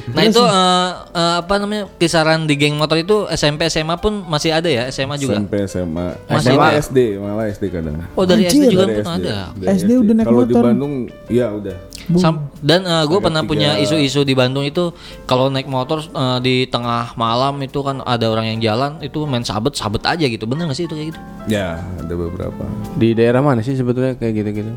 Nah 0.08 0.22
itu 0.22 0.40
eh, 0.40 0.90
eh, 1.12 1.34
apa 1.40 1.54
namanya 1.56 1.84
kisaran 1.94 2.44
di 2.44 2.54
geng 2.54 2.74
motor 2.74 2.96
itu 2.96 3.26
SMP 3.28 3.66
SMA 3.66 3.96
pun 3.96 4.24
masih 4.24 4.50
ada 4.50 4.66
ya 4.66 4.88
SMA 4.88 5.16
juga. 5.16 5.38
SMP 5.38 5.54
SMA. 5.66 6.06
Masih 6.26 6.52
malah 6.52 6.70
ada? 6.70 6.78
SD, 6.78 6.98
malah 7.16 7.44
SD 7.48 7.64
kadang. 7.68 7.94
Oh 8.12 8.24
dari 8.24 8.46
Anjir. 8.46 8.60
SD 8.60 8.64
juga 8.70 8.84
Dari 8.84 8.94
pun 8.94 9.04
SD. 9.04 9.16
ada. 9.20 9.36
Dari 9.52 9.68
SD 9.74 9.90
udah 9.94 10.14
naik 10.14 10.26
Kalau 10.26 10.42
di. 10.42 10.54
Bandung 10.54 10.94
ya 11.26 11.46
udah. 11.50 11.76
Sam- 12.18 12.50
dan 12.58 12.82
gue 12.82 13.20
pernah 13.20 13.46
tiga. 13.46 13.50
punya 13.54 13.70
isu-isu 13.78 14.26
di 14.26 14.34
Bandung 14.34 14.66
itu 14.66 14.90
kalau 15.22 15.46
naik 15.46 15.66
motor 15.66 16.02
eh, 16.02 16.38
di 16.40 16.54
tengah 16.66 17.14
malam 17.14 17.54
itu 17.58 17.78
kan 17.78 18.02
ada 18.02 18.26
orang 18.26 18.50
yang 18.50 18.60
jalan 18.60 18.98
itu 19.00 19.22
main 19.22 19.42
sabet 19.42 19.74
sabet 19.74 20.02
aja 20.02 20.26
gitu 20.26 20.42
bener 20.44 20.66
gak 20.66 20.74
sih 20.74 20.84
itu 20.84 20.94
kayak 20.94 21.08
gitu? 21.14 21.20
Ya, 21.46 21.78
ada 21.78 22.12
beberapa. 22.12 22.62
Di 22.94 23.14
daerah 23.14 23.38
mana 23.38 23.62
sih 23.62 23.74
sebetulnya 23.74 24.14
kayak 24.14 24.34
gitu-gitu? 24.34 24.74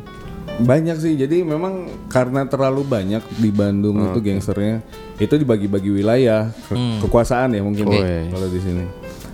Banyak 0.57 0.95
sih. 0.95 1.13
Jadi 1.13 1.41
memang 1.41 1.83
karena 2.07 2.43
terlalu 2.43 2.81
banyak 2.81 3.19
di 3.35 3.49
Bandung 3.49 3.99
itu 4.01 4.19
gangsternya 4.19 4.79
itu 5.15 5.33
dibagi-bagi 5.33 5.91
wilayah 5.93 6.47
ke- 6.65 6.99
kekuasaan 7.01 7.51
ya 7.51 7.61
mungkin 7.61 7.85
Oke. 7.85 7.99
ya, 7.99 8.29
kalau 8.29 8.47
di 8.47 8.59
sini. 8.59 8.85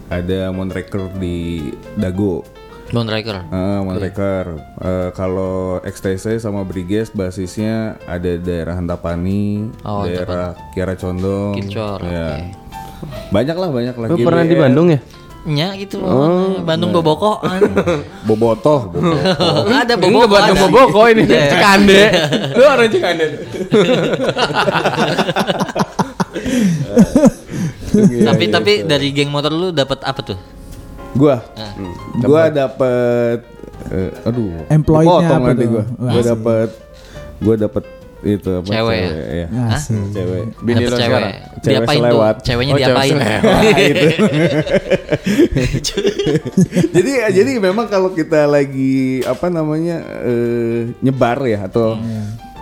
Ada 0.07 0.49
Monreker 0.49 1.07
di 1.15 1.69
Dago. 1.95 2.43
Lone 2.91 3.07
Striker. 3.07 3.47
Ah, 3.47 3.79
Monreker. 3.79 4.45
Eh, 4.77 5.09
kalau 5.15 5.79
XTC 5.79 6.35
sama 6.37 6.67
Briges 6.67 7.07
basisnya 7.09 7.95
ada 8.03 8.35
daerah 8.35 8.75
Hantapani, 8.75 9.71
Oh, 9.81 10.03
daerah 10.03 10.59
Kiara 10.75 10.99
Condong. 10.99 11.55
Kilcor, 11.55 12.03
Ya. 12.03 12.35
oke. 12.35 12.39
Banyak 13.31 13.55
lah, 13.55 13.69
banyak 13.71 13.95
lah. 13.95 14.07
Lu 14.11 14.17
pernah 14.19 14.43
di 14.43 14.51
GBR. 14.51 14.63
Bandung 14.67 14.87
ya? 14.91 14.99
Nya 15.41 15.73
gitu 15.73 15.97
loh. 15.97 16.61
Bandung 16.61 16.93
Bobokoan. 16.93 17.61
Bobotoh, 18.29 18.93
bobotoh. 18.93 19.65
ada 19.65 19.97
Enggak 19.97 19.97
Boboko 19.97 20.25
buat 20.29 20.43
ada. 20.45 20.53
Boboko 20.53 21.01
ini 21.09 21.21
Iya. 21.25 21.49
Cikande. 21.49 22.01
Lu 22.57 22.63
orang 22.63 22.89
Cikande. 22.89 23.25
tapi 28.21 28.43
tapi 28.47 28.73
dari 28.85 29.07
geng 29.11 29.29
motor 29.29 29.51
lu 29.51 29.67
dapat 29.73 29.99
apa 30.05 30.21
tuh? 30.23 30.39
Gua, 31.11 31.43
Ah. 31.59 31.75
gua 32.23 32.47
dapet, 32.47 33.43
eh, 33.91 34.11
aduh, 34.23 34.63
Employed-nya 34.71 35.27
dipotong 35.27 35.43
apa 35.43 35.49
tuh? 35.51 35.67
gua. 35.67 35.83
Gua 35.99 36.21
dapet, 36.23 36.69
gua 37.41 37.55
dapet 37.59 37.83
itu 38.21 38.49
apa? 38.53 38.67
Cewek 38.67 38.97
ya? 38.97 39.09
ya. 39.43 39.47
Cewek. 40.13 40.43
Bini 40.59 40.77
Dapet 40.77 40.87
lo 40.87 40.97
cewek. 40.97 41.07
sekarang. 41.09 41.33
Cewek 41.33 41.73
Diapain 41.73 41.99
selewat. 41.99 42.35
tuh? 42.35 42.43
Ceweknya 42.45 42.73
Oh, 42.73 42.77
cewek 42.77 42.87
diapain? 42.87 43.15
Nah, 43.17 43.39
itu. 43.91 44.07
jadi 46.95 47.11
jadi 47.31 47.51
memang 47.57 47.87
kalau 47.87 48.11
kita 48.11 48.45
lagi 48.45 49.21
apa 49.23 49.47
namanya 49.47 49.97
eh, 50.23 50.93
nyebar 51.01 51.41
ya 51.43 51.65
atau 51.65 51.97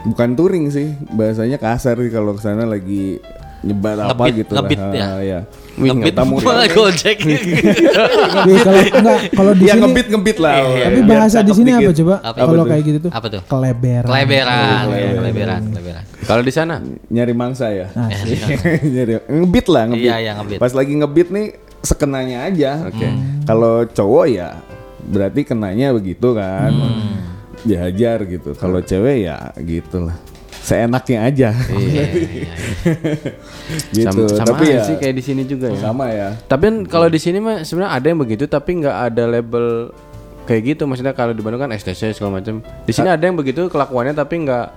bukan 0.06 0.30
touring 0.34 0.72
sih 0.72 0.96
bahasanya 1.12 1.60
kasar 1.60 2.00
sih 2.00 2.12
kalau 2.12 2.32
ke 2.32 2.42
sana 2.42 2.64
lagi 2.64 3.20
nyebar 3.60 3.96
apa 4.08 4.24
gitu 4.32 4.52
ngebit 4.56 4.80
lah. 4.80 4.94
ya? 4.96 5.08
Ya. 5.20 5.40
Ngebit 5.76 6.16
malah 6.16 6.68
gojek. 6.68 7.18
Kalau 8.66 8.82
enggak 8.84 9.18
kalau 9.32 9.52
di 9.56 9.64
Ya 9.68 9.74
sini 9.76 9.82
ngebit 9.84 10.08
ngebit 10.12 10.38
lah. 10.40 10.56
tapi 10.64 11.00
biar 11.04 11.20
bahasa 11.24 11.38
di 11.40 11.52
sini 11.52 11.70
apa 11.72 11.92
coba? 11.92 12.16
Apa 12.24 12.38
Kalau 12.40 12.64
kayak 12.66 12.84
gitu 12.84 13.00
tuh. 13.08 13.12
Apa 13.12 13.28
tuh? 13.28 13.42
Keleberan. 13.48 14.08
Keleberan, 14.08 14.84
keleberan, 15.20 15.62
keleberan. 15.72 16.04
Kalau 16.24 16.42
di 16.44 16.52
sana 16.52 16.80
Nyari 17.10 17.34
mangsa 17.34 17.72
ya. 17.72 17.88
Nyari 18.96 19.14
ngebit 19.28 19.66
lah 19.68 19.84
ngebit. 19.88 20.08
Iya, 20.08 20.16
iya, 20.20 20.32
ngebit. 20.40 20.58
Pas 20.60 20.72
lagi 20.72 20.94
ngebit 20.96 21.28
nih 21.32 21.48
sekenanya 21.84 22.38
aja. 22.48 22.72
Oke. 22.88 23.08
Kalau 23.44 23.84
cowok 23.88 24.26
ya 24.28 24.50
berarti 25.04 25.42
kenanya 25.44 25.92
begitu 25.92 26.36
kan. 26.36 26.72
Hmm. 26.72 27.18
Dihajar 27.60 28.24
gitu. 28.24 28.56
Kalau 28.56 28.80
cewek 28.80 29.28
ya 29.28 29.52
gitulah. 29.60 30.16
Seenaknya 30.60 31.20
aja. 31.26 31.50
Iya, 31.56 32.04
gitu. 33.96 34.24
sama, 34.28 34.38
sama 34.38 34.48
tapi 34.54 34.64
ya 34.76 34.82
sih 34.86 34.96
kayak 35.00 35.16
di 35.16 35.24
sini 35.24 35.42
juga 35.48 35.72
ya. 35.72 35.80
sama 35.80 36.12
ya. 36.12 36.30
Tapi 36.46 36.64
kan 36.68 36.76
kalau 36.86 37.08
di 37.08 37.20
sini 37.20 37.38
mah 37.40 37.64
sebenarnya 37.64 37.92
ada 37.96 38.06
yang 38.06 38.20
begitu 38.20 38.44
tapi 38.46 38.84
nggak 38.84 38.98
ada 39.12 39.24
label 39.26 39.90
kayak 40.46 40.62
gitu. 40.76 40.84
Maksudnya 40.86 41.16
kalau 41.16 41.32
di 41.34 41.42
Bandung 41.42 41.64
kan 41.64 41.72
STC 41.72 42.14
segala 42.14 42.44
macam. 42.44 42.62
Di 42.86 42.92
sini 42.92 43.10
ada 43.10 43.24
yang 43.24 43.38
begitu 43.40 43.66
kelakuannya 43.68 44.14
tapi 44.14 44.46
nggak 44.46 44.68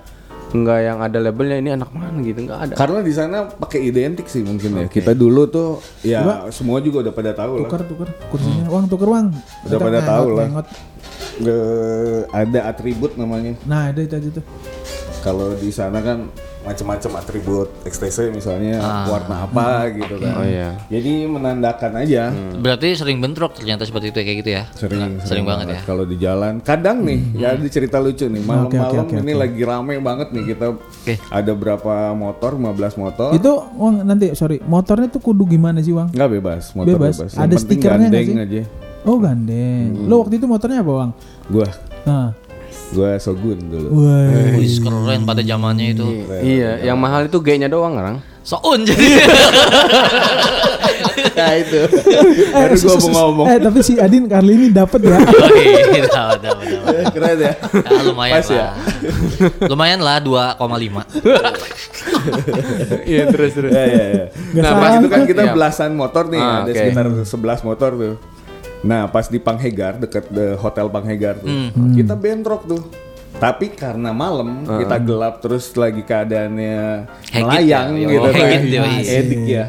nggak 0.53 0.79
yang 0.85 1.01
ada 1.01 1.17
labelnya 1.17 1.57
ini 1.57 1.69
anak 1.73 1.89
mana 1.89 2.13
gitu 2.21 2.45
nggak 2.45 2.59
ada. 2.69 2.73
Karena 2.77 2.99
di 3.01 3.13
sana 3.13 3.49
pakai 3.49 3.89
identik 3.89 4.29
sih 4.29 4.45
mungkin 4.45 4.85
ya. 4.85 4.87
Kita 4.87 5.17
dulu 5.17 5.49
tuh 5.49 5.81
ya 6.05 6.45
semua 6.53 6.77
juga 6.79 7.09
udah 7.09 7.13
pada 7.13 7.31
tahu 7.33 7.65
lah. 7.65 7.69
Tukar 7.69 7.81
tukar 7.89 8.09
kursinya. 8.29 8.69
Uang 8.69 8.85
tuker 8.85 9.09
uang. 9.09 9.27
Udah 9.65 9.77
pada 9.81 9.99
tahu 10.05 10.27
lah. 10.37 10.47
Nge- 11.33 12.29
ada 12.29 12.59
atribut 12.69 13.17
namanya. 13.17 13.57
Nah, 13.65 13.89
ada 13.89 14.05
itu 14.05 14.13
aja 14.13 14.29
tuh. 14.37 14.45
Kalau 15.23 15.55
di 15.55 15.71
sana 15.71 16.03
kan 16.03 16.27
macam-macam 16.61 17.11
atribut 17.17 17.67
XTC 17.83 18.27
misalnya 18.29 18.79
Ah. 18.79 19.07
warna 19.07 19.43
apa 19.43 19.87
gitu 19.89 20.15
kan. 20.15 20.33
Oh 20.35 20.43
iya. 20.43 20.75
Jadi 20.87 21.23
menandakan 21.25 21.91
aja. 21.97 22.31
Berarti 22.55 22.91
sering 22.93 23.19
bentrok 23.19 23.55
ternyata 23.55 23.83
seperti 23.83 24.11
itu 24.11 24.19
ya, 24.19 24.25
kayak 24.25 24.37
gitu 24.37 24.51
ya. 24.51 24.63
Sering, 24.73 25.19
Sering 25.21 25.43
banget 25.43 25.75
ya. 25.75 25.79
Kalau 25.83 26.03
di 26.03 26.15
jalan, 26.15 26.59
kadang 26.59 27.03
nih, 27.03 27.19
ya 27.35 27.55
ada 27.55 27.67
cerita 27.67 27.99
lucu 27.99 28.27
nih. 28.27 28.39
Malam-malam 28.41 28.83
oke, 28.99 29.11
oke, 29.11 29.15
ini 29.17 29.33
lagi 29.33 29.61
rame 29.63 29.95
banget 29.99 30.27
nih 30.31 30.43
kita. 30.45 30.65
Oke. 30.75 31.13
Ada 31.27 31.51
berapa 31.51 31.93
motor? 32.13 32.51
15 32.53 32.95
motor. 32.95 33.29
Itu 33.31 33.51
uang 33.73 34.03
nanti 34.03 34.31
sorry, 34.33 34.59
motornya 34.59 35.07
tuh 35.07 35.19
kudu 35.19 35.43
gimana 35.45 35.79
sih, 35.79 35.91
Wang? 35.91 36.11
Nggak 36.11 36.29
bebas, 36.33 36.63
motor 36.73 36.95
Bebas. 36.95 37.15
bebas. 37.17 37.31
Ada 37.33 37.55
stikernya 37.57 38.07
nggak 38.07 38.23
gandeng 38.23 38.27
sih? 38.27 38.59
aja. 38.59 38.63
Oh, 39.03 39.17
gandeng. 39.19 39.87
Lo 40.07 40.23
waktu 40.23 40.35
itu 40.35 40.47
motornya 40.47 40.79
apa, 40.79 40.91
Wang? 40.95 41.11
Gua, 41.47 41.67
Nah. 42.03 42.35
Gua 42.93 43.17
Sogun 43.17 43.59
dulu. 43.59 43.87
Wah. 43.99 44.53
Wih, 44.55 44.77
keren 44.77 45.21
pada 45.23 45.41
zamannya 45.41 45.87
itu. 45.91 46.05
Iya, 46.31 46.79
yang 46.83 46.95
mahal 46.95 47.25
itu 47.25 47.37
G-nya 47.37 47.67
doang 47.67 47.97
orang. 47.97 48.17
Soun 48.41 48.83
jadi. 48.83 49.07
Nah 51.33 51.57
itu. 51.57 51.79
Baru 52.53 52.75
gua 52.77 52.93
mau 52.93 53.09
ngomong. 53.09 53.45
Eh, 53.49 53.57
tapi 53.57 53.79
si 53.81 53.97
Adin 53.97 54.29
kali 54.29 54.53
ini 54.53 54.67
dapat 54.69 55.01
ya. 55.01 55.17
Oke, 55.17 56.05
dapat, 56.05 56.39
dapat, 56.39 56.65
dapat. 56.67 56.93
Keren 57.09 57.37
ya. 57.39 57.53
Ya, 57.73 58.01
lumayan 58.05 58.33
Pas 58.37 58.47
ya? 58.47 58.57
lah. 58.59 58.73
lumayan 59.65 59.99
lah 59.99 60.17
2,5. 60.21 61.01
Iya 63.03 63.23
terus 63.29 63.51
terus. 63.53 63.71
ya, 63.71 63.83
ya, 63.83 64.03
ya. 64.05 64.25
Nah, 64.61 64.71
pas 64.77 64.91
itu 64.99 65.07
kan 65.09 65.21
kita 65.25 65.43
Iya. 65.43 65.53
belasan 65.53 65.91
motor 65.93 66.29
nih, 66.29 66.39
Ah, 66.39 66.61
ada 66.61 66.69
oke. 66.69 66.77
sekitar 66.77 67.05
11 67.25 67.59
motor 67.65 67.91
tuh. 67.95 68.13
Nah, 68.83 69.07
pas 69.07 69.25
di 69.25 69.39
Panghegar 69.39 69.95
dekat 69.95 70.27
the 70.27 70.55
hotel 70.55 70.87
Panghegar 70.87 71.39
tuh, 71.39 71.47
Hmm. 71.47 71.95
kita 71.95 72.13
bentrok 72.13 72.67
tuh. 72.67 72.83
Tapi 73.33 73.73
karena 73.73 74.11
malam 74.11 74.63
kita 74.63 74.99
gelap 74.99 75.41
terus 75.41 75.73
lagi 75.73 75.99
keadaannya 75.99 77.07
melayang 77.33 77.97
ya, 77.97 78.07
gitu 78.07 78.19
oh, 78.19 78.29
kan. 78.29 78.39
hegit 78.39 78.63
ya, 78.69 78.81
iya. 78.85 79.11
Edik 79.19 79.43
ya. 79.43 79.65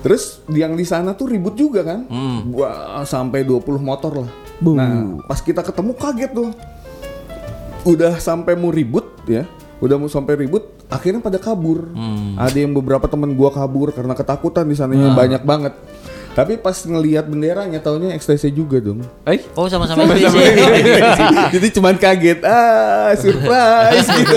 Terus 0.00 0.38
yang 0.48 0.72
di 0.72 0.86
sana 0.86 1.12
tuh 1.12 1.26
ribut 1.28 1.58
juga 1.58 1.82
kan. 1.82 2.06
Hmm. 2.06 2.54
Wah, 2.54 3.02
sampai 3.02 3.42
20 3.42 3.82
motor 3.82 4.22
lah. 4.22 4.30
Bu. 4.56 4.78
Nah, 4.78 5.20
pas 5.26 5.42
kita 5.42 5.60
ketemu 5.60 5.92
kaget 5.92 6.30
tuh. 6.30 6.50
Udah 7.84 8.16
sampai 8.16 8.54
mau 8.54 8.70
ribut 8.70 9.04
ya. 9.26 9.44
Udah 9.76 10.00
mau 10.00 10.08
sampai 10.08 10.40
ribut, 10.40 10.64
akhirnya 10.88 11.20
pada 11.20 11.36
kabur. 11.36 11.92
Hmm. 11.92 12.38
Ada 12.38 12.64
yang 12.64 12.72
beberapa 12.72 13.04
temen 13.06 13.36
gua 13.36 13.52
kabur 13.52 13.92
karena 13.92 14.16
ketakutan 14.16 14.64
di 14.64 14.72
sananya 14.72 15.12
Ah. 15.12 15.16
banyak 15.16 15.42
banget. 15.42 15.74
Tapi 16.36 16.60
pas 16.60 16.76
ngelihat 16.76 17.24
benderanya 17.24 17.80
taunya 17.80 18.12
XTC 18.12 18.52
juga 18.52 18.76
dong. 18.76 19.00
Eh, 19.24 19.40
Oh, 19.56 19.72
sama-sama 19.72 20.04
STC. 20.04 20.36
Jadi 21.56 21.66
cuman 21.72 21.96
kaget, 21.96 22.44
ah 22.44 23.16
surprise 23.16 24.04
gitu. 24.04 24.36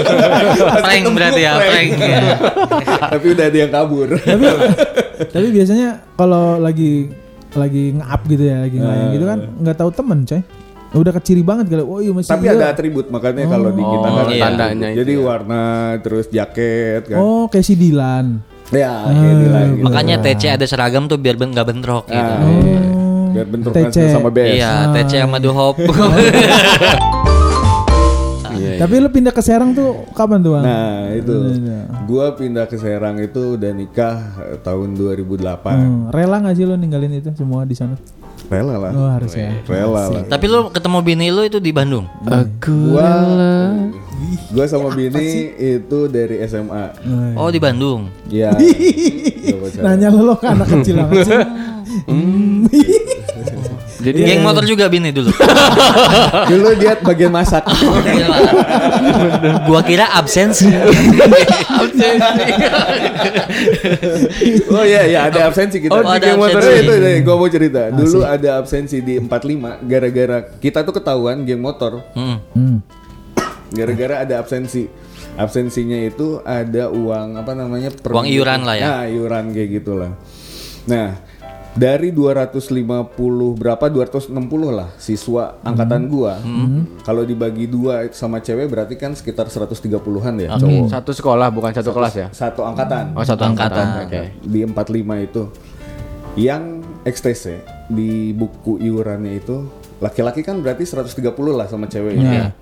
Prank 0.79 1.05
berarti 1.11 1.41
ya, 1.43 1.59
prank. 1.59 1.91
ya. 1.99 2.19
Tapi 3.11 3.25
udah 3.29 3.45
ada 3.45 3.57
yang 3.57 3.67
kabur. 3.69 4.07
tapi 4.15 4.45
tapi 5.19 5.47
biasanya 5.51 5.87
kalau 6.15 6.55
lagi 6.55 7.11
lagi 7.51 7.91
nge-up 7.91 8.21
gitu 8.25 8.43
ya, 8.45 8.57
lagi 8.63 8.77
ngelayang 8.79 9.09
gitu 9.11 9.25
kan 9.27 9.39
nggak 9.59 9.77
tahu 9.77 9.89
temen, 9.91 10.19
coy. 10.23 10.41
Udah 10.89 11.13
keciri 11.13 11.43
banget 11.43 11.67
kali. 11.67 11.83
Oh 11.83 11.99
iya 11.99 12.09
masih 12.09 12.31
Tapi 12.31 12.45
iya. 12.47 12.55
ada 12.55 12.65
atribut 12.71 13.11
makanya 13.11 13.45
kalau 13.45 13.69
di 13.69 13.83
kita 13.83 14.07
Oh, 14.07 14.15
kan 14.15 14.25
iya. 14.25 14.41
tandanya 14.41 14.87
itu 14.89 14.97
Jadi 14.97 15.13
warna 15.19 15.61
terus 15.99 16.25
jaket 16.31 17.05
kan. 17.05 17.19
Oh, 17.19 17.45
kayak 17.45 17.61
si 17.61 17.75
Dilan. 17.75 18.41
Ya, 18.69 18.93
kayak 19.03 19.35
di 19.35 19.47
lagi. 19.49 19.79
Makanya 19.81 20.15
TC 20.21 20.43
ada 20.51 20.65
seragam 20.65 21.05
tuh 21.05 21.17
biar 21.17 21.33
ben 21.33 21.49
nggak 21.49 21.67
bentrok 21.67 22.05
gitu. 22.05 22.15
Nah, 22.15 22.37
Oh. 22.39 22.61
iya. 22.61 22.81
Biar 23.29 23.45
bentrokan 23.45 23.89
TC. 23.89 23.97
sama 24.09 24.29
BS. 24.29 24.55
Iya, 24.55 24.71
TC 24.91 25.11
sama 25.19 25.37
Duhop. 25.37 25.75
Iya, 28.49 28.75
Tapi 28.75 28.99
lu 28.99 29.07
pindah 29.07 29.31
ke 29.31 29.39
Serang 29.39 29.71
tuh 29.71 30.03
kapan 30.11 30.43
tuh, 30.43 30.51
Bang? 30.51 30.67
Nah, 30.67 31.15
itu. 31.15 31.31
Iya. 31.31 31.79
Gua 32.03 32.35
pindah 32.35 32.67
ke 32.67 32.75
Serang 32.75 33.15
itu 33.15 33.55
udah 33.55 33.71
nikah 33.71 34.19
eh, 34.45 34.59
tahun 34.59 34.99
2008. 34.99 35.63
Hmm, 35.63 36.11
rela 36.11 36.43
gak 36.43 36.59
sih 36.59 36.67
lu 36.67 36.75
ninggalin 36.75 37.13
itu 37.13 37.31
semua 37.33 37.63
di 37.63 37.71
sana? 37.71 37.95
Rela 38.49 38.75
lah. 38.81 38.91
Oh, 38.91 39.09
harus 39.13 39.31
ya. 39.37 39.53
Rela 39.63 40.09
lah. 40.09 40.23
Tapi 40.25 40.45
lu 40.49 40.73
ketemu 40.73 40.97
bini 41.05 41.29
lu 41.29 41.45
itu 41.45 41.61
di 41.61 41.69
Bandung. 41.69 42.09
Aku 42.25 42.97
Gua 42.97 43.05
rela. 43.05 43.55
gua 44.49 44.65
sama 44.65 44.89
Bini 44.91 45.53
itu 45.55 45.99
dari 46.09 46.41
SMA. 46.43 46.97
Oh, 47.37 47.53
di 47.53 47.61
Bandung. 47.61 48.09
Iya. 48.25 48.57
Nanya 49.79 50.09
lu 50.09 50.25
lo 50.25 50.35
ke 50.35 50.49
anak 50.49 50.65
kecil 50.67 50.97
banget 50.97 51.29
sih. 51.29 51.37
Jadi 53.99 54.19
Geng 54.23 54.41
motor 54.41 54.63
juga 54.63 54.87
bini 54.87 55.11
dulu. 55.11 55.27
Dulu 56.51 56.67
dia 56.79 56.95
bagian 56.95 57.35
masak. 57.35 57.67
Gua 59.67 59.83
kira 59.83 60.07
absensi. 60.15 60.71
oh 64.71 64.83
iya 64.87 65.03
iya 65.03 65.19
ada 65.27 65.51
absensi 65.51 65.83
kita. 65.83 65.91
Oh, 65.91 66.03
ada 66.07 66.15
Geng 66.15 66.39
motor 66.39 66.63
itu, 66.63 66.91
itu 66.95 67.27
gua 67.27 67.35
mau 67.35 67.49
cerita. 67.51 67.81
Dulu 67.91 68.19
ada 68.23 68.49
absensi 68.55 69.03
di 69.03 69.19
45 69.19 69.83
gara-gara 69.83 70.37
kita 70.57 70.79
tuh 70.81 70.93
ketahuan 70.95 71.43
geng 71.43 71.59
motor 71.59 72.01
Hmm. 72.15 72.39
Hmm. 72.55 72.77
gara-gara 73.69 74.23
ada 74.23 74.39
absensi. 74.39 74.87
Absensinya 75.39 75.95
itu 75.95 76.39
ada 76.43 76.91
uang 76.91 77.39
apa 77.39 77.51
namanya? 77.55 77.91
per 77.91 78.11
Uang 78.11 78.27
iuran 78.27 78.63
lah 78.67 78.75
ya. 78.75 78.85
Nah, 78.91 79.03
iuran 79.07 79.55
kayak 79.55 79.69
gitulah. 79.79 80.11
Nah, 80.83 81.15
dari 81.77 82.09
250 82.09 82.81
berapa 83.55 83.85
260 83.87 84.33
lah 84.73 84.89
siswa 84.97 85.61
angkatan 85.61 86.09
gua. 86.09 86.41
Kalau 87.05 87.23
dibagi 87.23 87.69
dua 87.69 88.09
sama 88.09 88.41
cewek 88.41 88.65
berarti 88.69 88.97
kan 88.97 89.13
sekitar 89.13 89.47
130-an 89.47 90.33
ya 90.41 90.49
cowok. 90.57 90.89
satu 90.89 91.11
sekolah 91.13 91.47
bukan 91.53 91.71
satu 91.73 91.93
kelas 91.93 92.13
ya? 92.17 92.27
Satu 92.33 92.65
angkatan. 92.65 93.13
Oh, 93.13 93.23
satu 93.23 93.45
angkatan. 93.45 94.09
Angkatan. 94.09 94.09
Oke. 94.09 94.21
Di 94.41 94.59
45 94.65 95.27
itu. 95.29 95.43
Yang 96.37 96.63
XTC 97.05 97.45
di 97.89 98.31
buku 98.37 98.77
iurannya 98.79 99.41
itu 99.41 99.65
laki-laki 99.99 100.45
kan 100.45 100.61
berarti 100.61 100.85
130 100.87 101.25
lah 101.53 101.67
sama 101.67 101.85
cewek 101.89 102.15
Iya. 102.15 102.53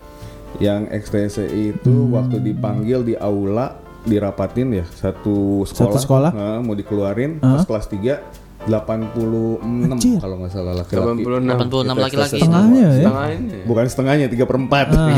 Yang 0.57 0.81
XTC 1.05 1.37
itu 1.51 1.93
waktu 2.09 2.41
dipanggil 2.41 3.03
di 3.05 3.13
aula 3.19 3.77
dirapatin 4.07 4.71
ya 4.71 4.85
satu 4.87 5.67
sekolah, 5.67 5.91
Satu 5.91 5.97
sekolah? 5.99 6.31
Nah, 6.31 6.59
mau 6.63 6.73
dikeluarin 6.73 7.43
pas 7.43 7.67
kelas 7.67 7.91
3 7.91 8.46
86 8.67 9.63
Anjir. 9.95 10.19
kalau 10.19 10.35
nggak 10.43 10.51
salah 10.51 10.73
laki-laki. 10.75 11.23
86. 11.23 11.47
86 11.47 12.03
laki-laki. 12.05 12.39
Setengahnya 12.43 12.79
ya. 12.83 12.91
Setengahnya. 12.99 13.57
Bukan 13.63 13.85
setengahnya, 13.87 14.25
tiga 14.27 14.45
perempat. 14.45 14.87
Ah. 14.93 15.07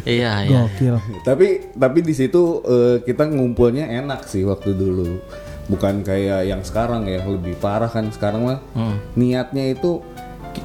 Iya, 0.00 0.48
iya. 0.48 0.60
Gokil. 0.66 0.96
tapi 1.22 1.70
tapi 1.76 1.98
di 2.00 2.14
situ 2.16 2.64
eh, 2.64 2.96
kita 3.04 3.28
ngumpulnya 3.30 3.86
enak 3.86 4.26
sih 4.26 4.42
waktu 4.42 4.74
dulu. 4.74 5.20
Bukan 5.70 6.02
kayak 6.02 6.50
yang 6.50 6.66
sekarang 6.66 7.06
ya, 7.06 7.22
lebih 7.22 7.54
parah 7.62 7.86
kan 7.86 8.10
sekarang 8.10 8.42
mah. 8.42 8.58
Hmm. 8.74 8.98
Niatnya 9.14 9.70
itu 9.70 10.02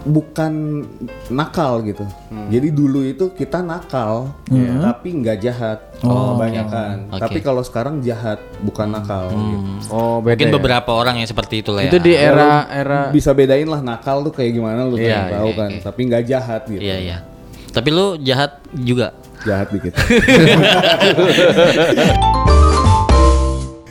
bukan 0.03 0.83
nakal 1.31 1.79
gitu. 1.81 2.03
Hmm. 2.27 2.51
Jadi 2.51 2.67
dulu 2.69 3.01
itu 3.01 3.31
kita 3.31 3.63
nakal, 3.63 4.35
tapi 4.81 5.09
nggak 5.15 5.37
jahat. 5.39 5.79
kebanyakan. 5.95 7.09
Oke. 7.09 7.21
Tapi 7.23 7.39
kalau 7.41 7.63
sekarang 7.65 7.97
jahat, 8.03 8.37
bukan 8.61 8.93
nakal. 8.93 9.31
gitu. 9.31 9.89
Oh, 9.89 10.21
beda. 10.21 10.37
Mungkin 10.37 10.49
ya? 10.51 10.53
beberapa 10.53 10.91
orang 10.93 11.17
yang 11.23 11.25
seperti 11.25 11.65
itu 11.65 11.73
lah 11.73 11.87
ya. 11.87 11.89
Itu 11.89 11.97
di 11.97 12.13
era 12.13 12.67
era 12.69 13.09
Bisa 13.09 13.33
bedain 13.33 13.65
lah 13.65 13.81
nakal 13.81 14.21
tuh 14.21 14.29
kayak 14.35 14.53
gimana 14.53 14.85
lu 14.85 14.99
Iya, 14.99 15.33
tahu 15.33 15.49
iya, 15.49 15.57
kan. 15.57 15.69
iya. 15.71 15.81
Tapi 15.81 15.99
nggak 16.05 16.23
jahat 16.29 16.61
gitu. 16.69 16.81
Iya, 16.83 16.95
iya. 17.01 17.17
Tapi 17.73 17.89
lu 17.89 18.19
jahat 18.21 18.61
juga. 18.75 19.15
Jahat 19.45 19.69
dikit. 19.73 19.93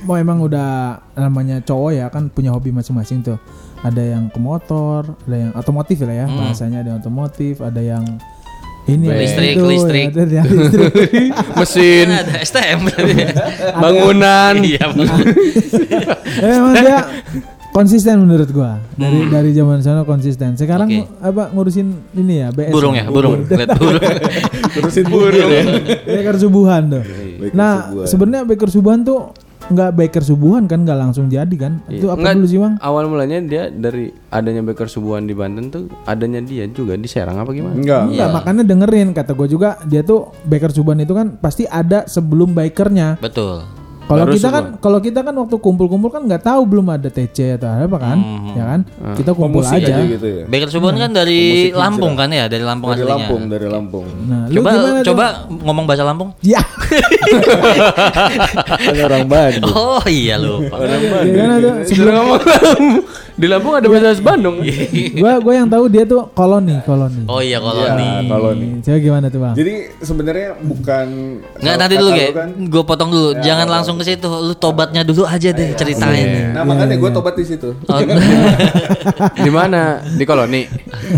Mau 0.05 0.17
emang 0.21 0.39
udah 0.45 1.01
namanya 1.17 1.65
cowok 1.65 1.91
ya 1.97 2.07
kan 2.13 2.29
punya 2.29 2.53
hobi 2.53 2.71
masing-masing 2.71 3.25
tuh. 3.25 3.41
Ada 3.85 4.17
yang 4.17 4.33
ke 4.33 4.41
motor, 4.41 5.05
ada 5.29 5.37
yang 5.37 5.53
otomotif 5.53 6.01
lah 6.05 6.25
ya 6.25 6.27
bahasanya 6.29 6.81
ada 6.85 6.89
yang 6.97 6.99
otomotif, 7.05 7.61
ada 7.61 7.81
yang 7.81 8.05
ini 8.85 9.09
ada 9.09 9.17
Listrik, 9.17 9.57
itu, 9.57 9.65
listrik. 9.65 10.09
ada 10.13 10.35
yang 10.45 10.49
listrik. 10.49 10.89
mesin, 11.61 12.07
ada 12.13 12.33
STM. 12.45 12.81
bangunan. 13.83 14.55
Iya. 14.61 14.87
Ya, 16.37 16.49
emang 16.53 16.75
dia 16.77 16.99
konsisten 17.73 18.23
menurut 18.23 18.49
gua 18.53 18.85
dari 18.95 19.25
dari 19.33 19.51
zaman 19.57 19.81
sana 19.81 20.05
konsisten. 20.05 20.61
Sekarang 20.61 20.93
Oke. 20.93 21.09
apa 21.17 21.49
ngurusin 21.57 22.13
ini 22.13 22.45
ya 22.45 22.49
BS. 22.53 22.73
burung 22.77 22.93
ya, 22.93 23.09
burung. 23.09 23.49
Lihat 23.49 23.73
burung. 23.81 24.05
Terusin 24.77 25.05
burung 25.09 25.49
ya. 25.49 25.65
Baker 26.05 26.37
subuhan 26.45 26.83
tuh. 26.93 27.03
Nah, 27.57 27.89
sebenarnya 28.05 28.45
baker 28.45 28.69
subuhan 28.69 29.01
tuh 29.01 29.33
nggak 29.73 29.91
baker 29.97 30.23
subuhan 30.25 30.69
kan 30.69 30.85
nggak 30.85 30.99
langsung 30.99 31.33
jadi 31.33 31.55
kan? 31.57 31.81
Itu 31.89 32.13
apa 32.13 32.21
Enggak, 32.21 32.35
dulu 32.37 32.47
sih, 32.49 32.61
Bang? 32.61 32.75
Awal 32.81 33.05
mulanya 33.09 33.39
dia 33.41 33.63
dari 33.73 34.13
adanya 34.29 34.61
Baker 34.65 34.89
Subuhan 34.91 35.25
di 35.25 35.35
Banten 35.37 35.71
tuh 35.71 35.89
adanya 36.05 36.41
dia 36.45 36.69
juga 36.69 36.99
di 36.99 37.09
Serang 37.09 37.41
apa 37.41 37.51
gimana? 37.53 37.77
Enggak. 37.77 38.11
Enggak, 38.11 38.29
makanya 38.33 38.63
dengerin 38.67 39.09
kata 39.17 39.33
gue 39.33 39.49
juga 39.49 39.79
dia 39.87 40.03
tuh 40.05 40.33
baker 40.45 40.73
subuhan 40.73 41.01
itu 41.01 41.13
kan 41.17 41.37
pasti 41.39 41.65
ada 41.69 42.05
sebelum 42.09 42.53
bikernya. 42.53 43.21
Betul. 43.21 43.84
Kalau 44.05 44.29
kita 44.29 44.49
kan 44.53 44.65
kalau 44.79 44.99
kita 45.01 45.25
kan 45.25 45.33
waktu 45.33 45.57
kumpul-kumpul 45.57 46.13
kan 46.13 46.23
nggak 46.29 46.45
tahu 46.45 46.63
belum 46.69 46.93
ada 46.93 47.09
TC 47.09 47.57
atau 47.57 47.73
apa 47.73 47.97
kan, 47.97 48.19
ya 48.53 48.65
kan? 48.77 48.81
Kita 49.17 49.33
kumpul 49.33 49.65
Pemusik 49.65 49.81
aja. 49.81 49.97
aja 49.97 50.05
gitu 50.05 50.27
ya. 50.29 50.45
Baker 50.45 50.69
Subuhan 50.69 51.01
kan 51.01 51.11
dari 51.11 51.73
Lampung 51.73 52.13
kan 52.13 52.29
ya, 52.29 52.45
dari 52.45 52.63
Lampung 52.63 52.93
Dari 52.93 53.01
aslinya. 53.01 53.17
Lampung, 53.17 53.43
dari 53.49 53.67
Lampung. 53.67 54.07
Nah, 54.29 54.45
lu 54.53 54.61
Coba 54.61 54.71
gimana 54.77 54.99
coba 55.01 55.25
ngomong 55.49 55.85
bahasa 55.89 56.05
Lampung. 56.05 56.31
Ya, 56.45 56.61
Kan 58.85 58.95
orang 59.01 59.25
Bandung. 59.25 59.73
Oh 59.73 60.05
iya 60.05 60.37
lupa. 60.37 60.77
gimana 61.25 61.55
tuh? 61.61 61.75
Sebelum 61.89 62.13
ngomong 62.15 62.41
di 63.35 63.47
Lampung 63.47 63.75
ada 63.75 63.85
bahasa 63.85 64.15
Bandung. 64.17 64.63
Gua 65.17 65.39
gua 65.39 65.55
yang 65.55 65.67
tahu 65.67 65.85
dia 65.87 66.03
tuh 66.03 66.31
koloni, 66.31 66.79
koloni. 66.81 67.27
Oh 67.27 67.39
iya 67.39 67.53
Ya, 67.53 67.59
koloni. 67.59 68.09
koloni. 68.25 68.67
Coba 68.81 68.99
gimana 68.99 69.27
tuh, 69.27 69.41
Bang? 69.41 69.55
Jadi 69.55 69.75
sebenarnya 69.99 70.49
bukan 70.57 71.07
Nggak 71.55 71.65
kalau 71.67 71.81
nanti 71.81 71.95
dulu 71.97 72.11
kayak 72.13 72.31
kan- 72.33 72.55
gue 72.65 72.83
potong 72.85 73.11
dulu. 73.11 73.31
Jangan 73.41 73.67
langsung 73.67 73.97
ke 73.97 74.05
situ. 74.05 74.27
Lu 74.27 74.55
tobatnya 74.55 75.03
dulu 75.03 75.23
aja 75.25 75.51
deh 75.51 75.75
ceritain. 75.75 76.53
Nah, 76.53 76.63
makanya 76.63 76.95
gue 76.95 77.11
tobat 77.11 77.35
di 77.35 77.45
situ. 77.45 77.75
Oh, 77.85 77.99
di 79.37 79.51
mana? 79.51 79.99
Di 80.05 80.25
koloni. 80.25 80.63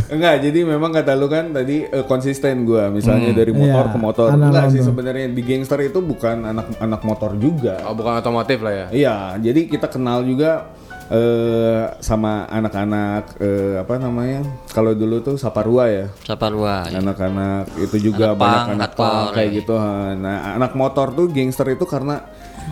Enggak, 0.09 0.41
jadi 0.41 0.59
memang 0.67 0.91
kata 0.91 1.13
lu 1.13 1.27
kan 1.27 1.53
tadi 1.53 1.85
eh, 1.85 2.05
konsisten 2.05 2.65
gua 2.65 2.89
misalnya 2.89 3.31
dari 3.31 3.53
motor 3.53 3.87
Iya, 3.87 3.93
ke 3.93 3.99
motor. 3.99 4.27
anak 4.31 4.49
Enggak 4.49 4.67
sih 4.73 4.81
sebenarnya 4.81 5.27
di 5.29 5.43
gangster 5.43 5.81
itu 5.83 5.99
bukan 6.01 6.43
anak 6.47 6.67
anak 6.79 7.01
motor 7.03 7.37
juga. 7.37 7.85
Oh, 7.85 7.93
bukan 7.93 8.17
otomotif 8.17 8.59
lah 8.59 8.73
ya. 8.73 8.87
Iya, 8.91 9.17
jadi 9.39 9.61
kita 9.67 9.87
kenal 9.87 10.23
juga 10.23 10.73
eh 11.07 11.87
sama 11.99 12.45
anak-anak 12.47 13.39
eh, 13.39 13.79
apa 13.79 13.95
namanya? 13.97 14.43
Kalau 14.69 14.91
dulu 14.91 15.23
tuh 15.23 15.37
Saparua 15.37 15.87
ya. 15.87 16.07
Saparua. 16.21 16.87
Anak-anak 16.89 17.79
itu 17.79 18.11
juga 18.11 18.35
Anak 18.35 18.43
banyak 18.43 18.91
punk, 18.93 19.07
anak 19.07 19.33
kayak 19.33 19.49
ya. 19.49 19.57
gitu. 19.57 19.75
Nah, 20.17 20.37
anak 20.55 20.73
motor 20.75 21.07
tuh 21.11 21.31
gangster 21.31 21.67
itu 21.69 21.85
karena 21.85 22.27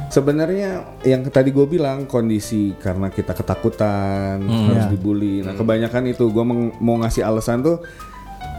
sebenarnya 0.09 0.70
yang 1.03 1.23
tadi 1.25 1.51
gue 1.51 1.66
bilang 1.68 2.05
kondisi 2.05 2.75
karena 2.77 3.07
kita 3.09 3.31
ketakutan 3.33 4.42
harus 4.42 4.75
Iya. 4.81 4.90
dibully. 4.90 5.38
Nah, 5.40 5.55
kebanyakan 5.55 6.03
itu 6.09 6.27
gue 6.27 6.44
mau 6.77 6.97
ngasih 6.99 7.23
alasan 7.23 7.62
tuh 7.62 7.79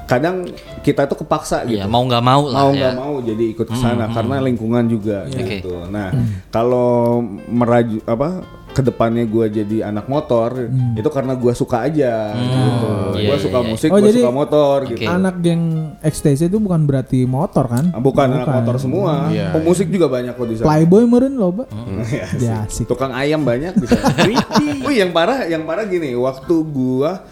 kadang 0.06 0.46
kita 0.80 1.10
tuh 1.10 1.18
kepaksa 1.18 1.66
gitu 1.66 1.82
Iya, 1.82 1.90
mau 1.90 2.06
nggak 2.06 2.22
mau 2.22 2.46
lah 2.46 2.62
mau 2.62 2.72
ya. 2.72 2.78
nggak 2.78 2.96
mau 2.96 3.14
jadi 3.20 3.44
ikut 3.52 3.66
ke 3.66 3.74
sana 3.76 4.06
karena 4.08 4.38
lingkungan 4.40 4.86
juga 4.86 5.26
Oke. 5.26 5.60
gitu. 5.60 5.82
Nah, 5.90 6.14
kalau 6.48 7.20
meraju 7.50 7.98
apa 8.06 8.46
ke 8.76 8.84
depannya 8.84 9.24
gue 9.24 9.46
jadi 9.48 9.88
anak 9.88 10.12
motor 10.12 10.68
itu 11.00 11.08
karena 11.08 11.40
gue 11.40 11.54
suka 11.56 11.88
aja 11.88 12.36
gitu. 12.36 12.88
Iya, 13.16 13.32
gue 13.32 13.38
iya, 13.40 13.40
suka 13.40 13.60
iya. 13.64 13.68
musik, 13.72 13.88
Oh, 13.88 13.98
gue 14.04 14.12
suka 14.12 14.34
motor 14.36 14.78
Oke. 14.84 15.00
gitu. 15.00 15.08
Anak 15.08 15.36
geng 15.40 15.64
ekstasi 16.04 16.52
itu 16.52 16.60
bukan 16.60 16.84
berarti 16.84 17.24
motor 17.24 17.72
kan? 17.72 17.96
Ah, 17.96 18.04
Bukan, 18.04 18.28
anak 18.28 18.52
motor 18.52 18.76
semua. 18.76 19.32
Iya, 19.32 19.56
Pemusik 19.56 19.88
juga 19.88 20.12
banyak 20.12 20.36
kok 20.36 20.48
di 20.52 20.56
sana. 20.60 20.68
Playboy 20.68 21.04
meren 21.08 21.40
loh, 21.40 21.56
Pak. 21.56 21.68
Ya, 22.12 22.28
Ya. 22.36 22.58
Tukang 22.68 23.16
ayam 23.16 23.48
banyak 23.48 23.80
bisa. 23.80 23.96
Wih, 24.28 25.00
yang 25.00 25.16
parah, 25.16 25.48
yang 25.48 25.64
parah 25.64 25.88
gini, 25.88 26.12
waktu 26.20 26.56
gua 26.68 27.24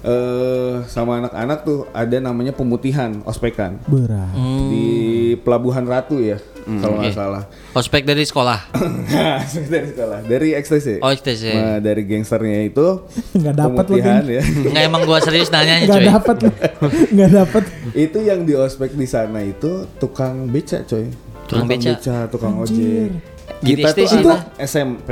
eh 0.00 0.80
sama 0.88 1.20
anak-anak 1.20 1.58
tuh 1.60 1.84
ada 1.92 2.16
namanya 2.24 2.56
pemutihan 2.56 3.20
ospekan 3.28 3.76
Berat. 3.84 4.32
di 4.72 4.86
Pelabuhan 5.44 5.84
Ratu 5.84 6.16
ya, 6.24 6.40
kalau 6.80 6.96
nggak 7.00 7.12
salah. 7.12 7.44
Ospek 7.76 8.08
dari 8.08 8.24
sekolah. 8.24 8.72
dari 9.72 9.86
sekolah, 9.92 10.18
dari 10.24 10.48
ekstasi. 10.56 11.04
Oh, 11.04 11.12
ekstasi. 11.12 11.52
Nah, 11.52 11.76
dari 11.84 12.02
gangsternya 12.08 12.64
itu 12.64 13.04
Nggak 13.40 13.54
dapat 13.54 13.84
pemutihan 13.84 14.24
ya. 14.24 14.42
Nggak 14.72 14.84
emang 14.88 15.02
gua 15.04 15.18
serius 15.20 15.52
nanyanya 15.52 15.84
Nggak 15.86 16.04
dapat. 16.16 16.36
Nggak 17.12 17.30
dapat. 17.36 17.64
itu 17.92 18.18
yang 18.24 18.48
di 18.48 18.54
ospek 18.56 18.96
di 18.96 19.04
sana 19.04 19.44
itu 19.44 19.84
tukang 20.00 20.48
beca, 20.48 20.80
coy. 20.88 21.12
Tukang 21.44 21.66
beca. 21.68 22.30
tukang 22.30 22.56
ojek. 22.56 23.10
Jadi 23.60 23.76
Kita 23.76 23.88
tuh 23.92 24.04
ekstasi 24.08 24.16
anak 24.24 24.40
SMP, 24.56 25.10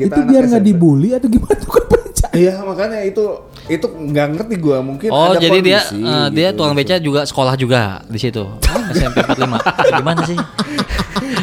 kita 0.00 0.04
itu 0.08 0.18
anak 0.24 0.30
biar 0.32 0.44
nggak 0.48 0.64
dibully 0.64 1.10
atau 1.12 1.28
gimana 1.28 1.54
tuh 1.60 1.68
kan 1.68 1.84
baca? 1.84 2.26
Iya 2.32 2.54
makanya 2.64 2.98
itu 3.04 3.24
itu 3.70 3.86
nggak 3.86 4.26
ngerti 4.34 4.54
gua 4.58 4.82
mungkin 4.82 5.08
Oh, 5.08 5.30
ada 5.30 5.38
jadi 5.38 5.58
dia 5.62 5.78
kondisi 5.86 6.02
eh, 6.02 6.26
dia 6.34 6.48
gitu. 6.50 6.58
tukang 6.58 6.74
beca 6.74 6.94
juga 6.98 7.20
sekolah 7.22 7.54
juga 7.54 7.82
di 8.10 8.18
situ. 8.18 8.42
SMP 8.90 9.22
45. 9.22 9.62
Gimana 10.02 10.20
sih? 10.26 10.38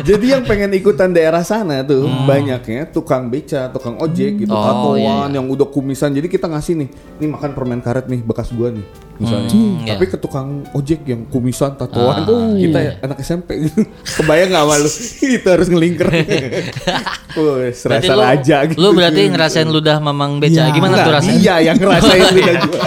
Jadi 0.04 0.26
yang 0.36 0.44
pengen 0.44 0.70
ikutan 0.74 1.10
daerah 1.10 1.42
sana 1.42 1.82
tuh 1.82 2.06
banyaknya 2.26 2.90
tukang 2.90 3.32
beca, 3.32 3.72
tukang 3.72 3.96
ojek 3.98 4.44
gitu, 4.44 4.54
Oh, 4.54 4.62
tatoan 4.62 5.00
iya, 5.00 5.14
iya. 5.30 5.36
yang 5.40 5.46
udah 5.48 5.68
kumisan. 5.70 6.14
Jadi 6.14 6.28
kita 6.28 6.50
ngasih 6.50 6.74
nih, 6.78 6.90
nih 7.18 7.30
makan 7.30 7.52
permen 7.54 7.80
karet 7.80 8.06
nih 8.06 8.22
bekas 8.22 8.52
gua 8.52 8.70
nih 8.70 8.86
misalnya. 9.18 9.50
Hmm, 9.50 9.82
Tapi 9.82 10.06
iya. 10.06 10.14
ke 10.14 10.18
tukang 10.18 10.48
ojek 10.74 11.02
yang 11.10 11.26
kumisan, 11.26 11.74
tatoan, 11.74 12.22
Ah, 12.22 12.54
kita 12.54 12.78
ya, 12.78 12.92
anak 13.02 13.18
SMP 13.22 13.66
gitu. 13.66 13.82
Kebayang 14.22 14.50
nggak 14.54 14.66
malu? 14.66 14.90
Itu 15.38 15.48
harus 15.50 15.68
ngelingker. 15.68 16.08
Wah, 17.38 17.54
Berarti 17.62 17.78
serasa 17.78 18.14
lu, 18.18 18.22
raja 18.22 18.58
gitu. 18.66 18.78
lu 18.82 18.90
berarti 18.98 19.22
ngerasain 19.30 19.70
ludah 19.70 19.98
mamang 20.02 20.42
beca. 20.42 20.70
Iya. 20.70 20.74
Gimana 20.74 20.96
tuh 21.02 21.14
rasanya? 21.14 21.38
Dia 21.38 21.56
yang 21.62 21.78
ngerasain 21.78 22.26
lidah 22.34 22.56
gua. 22.66 22.82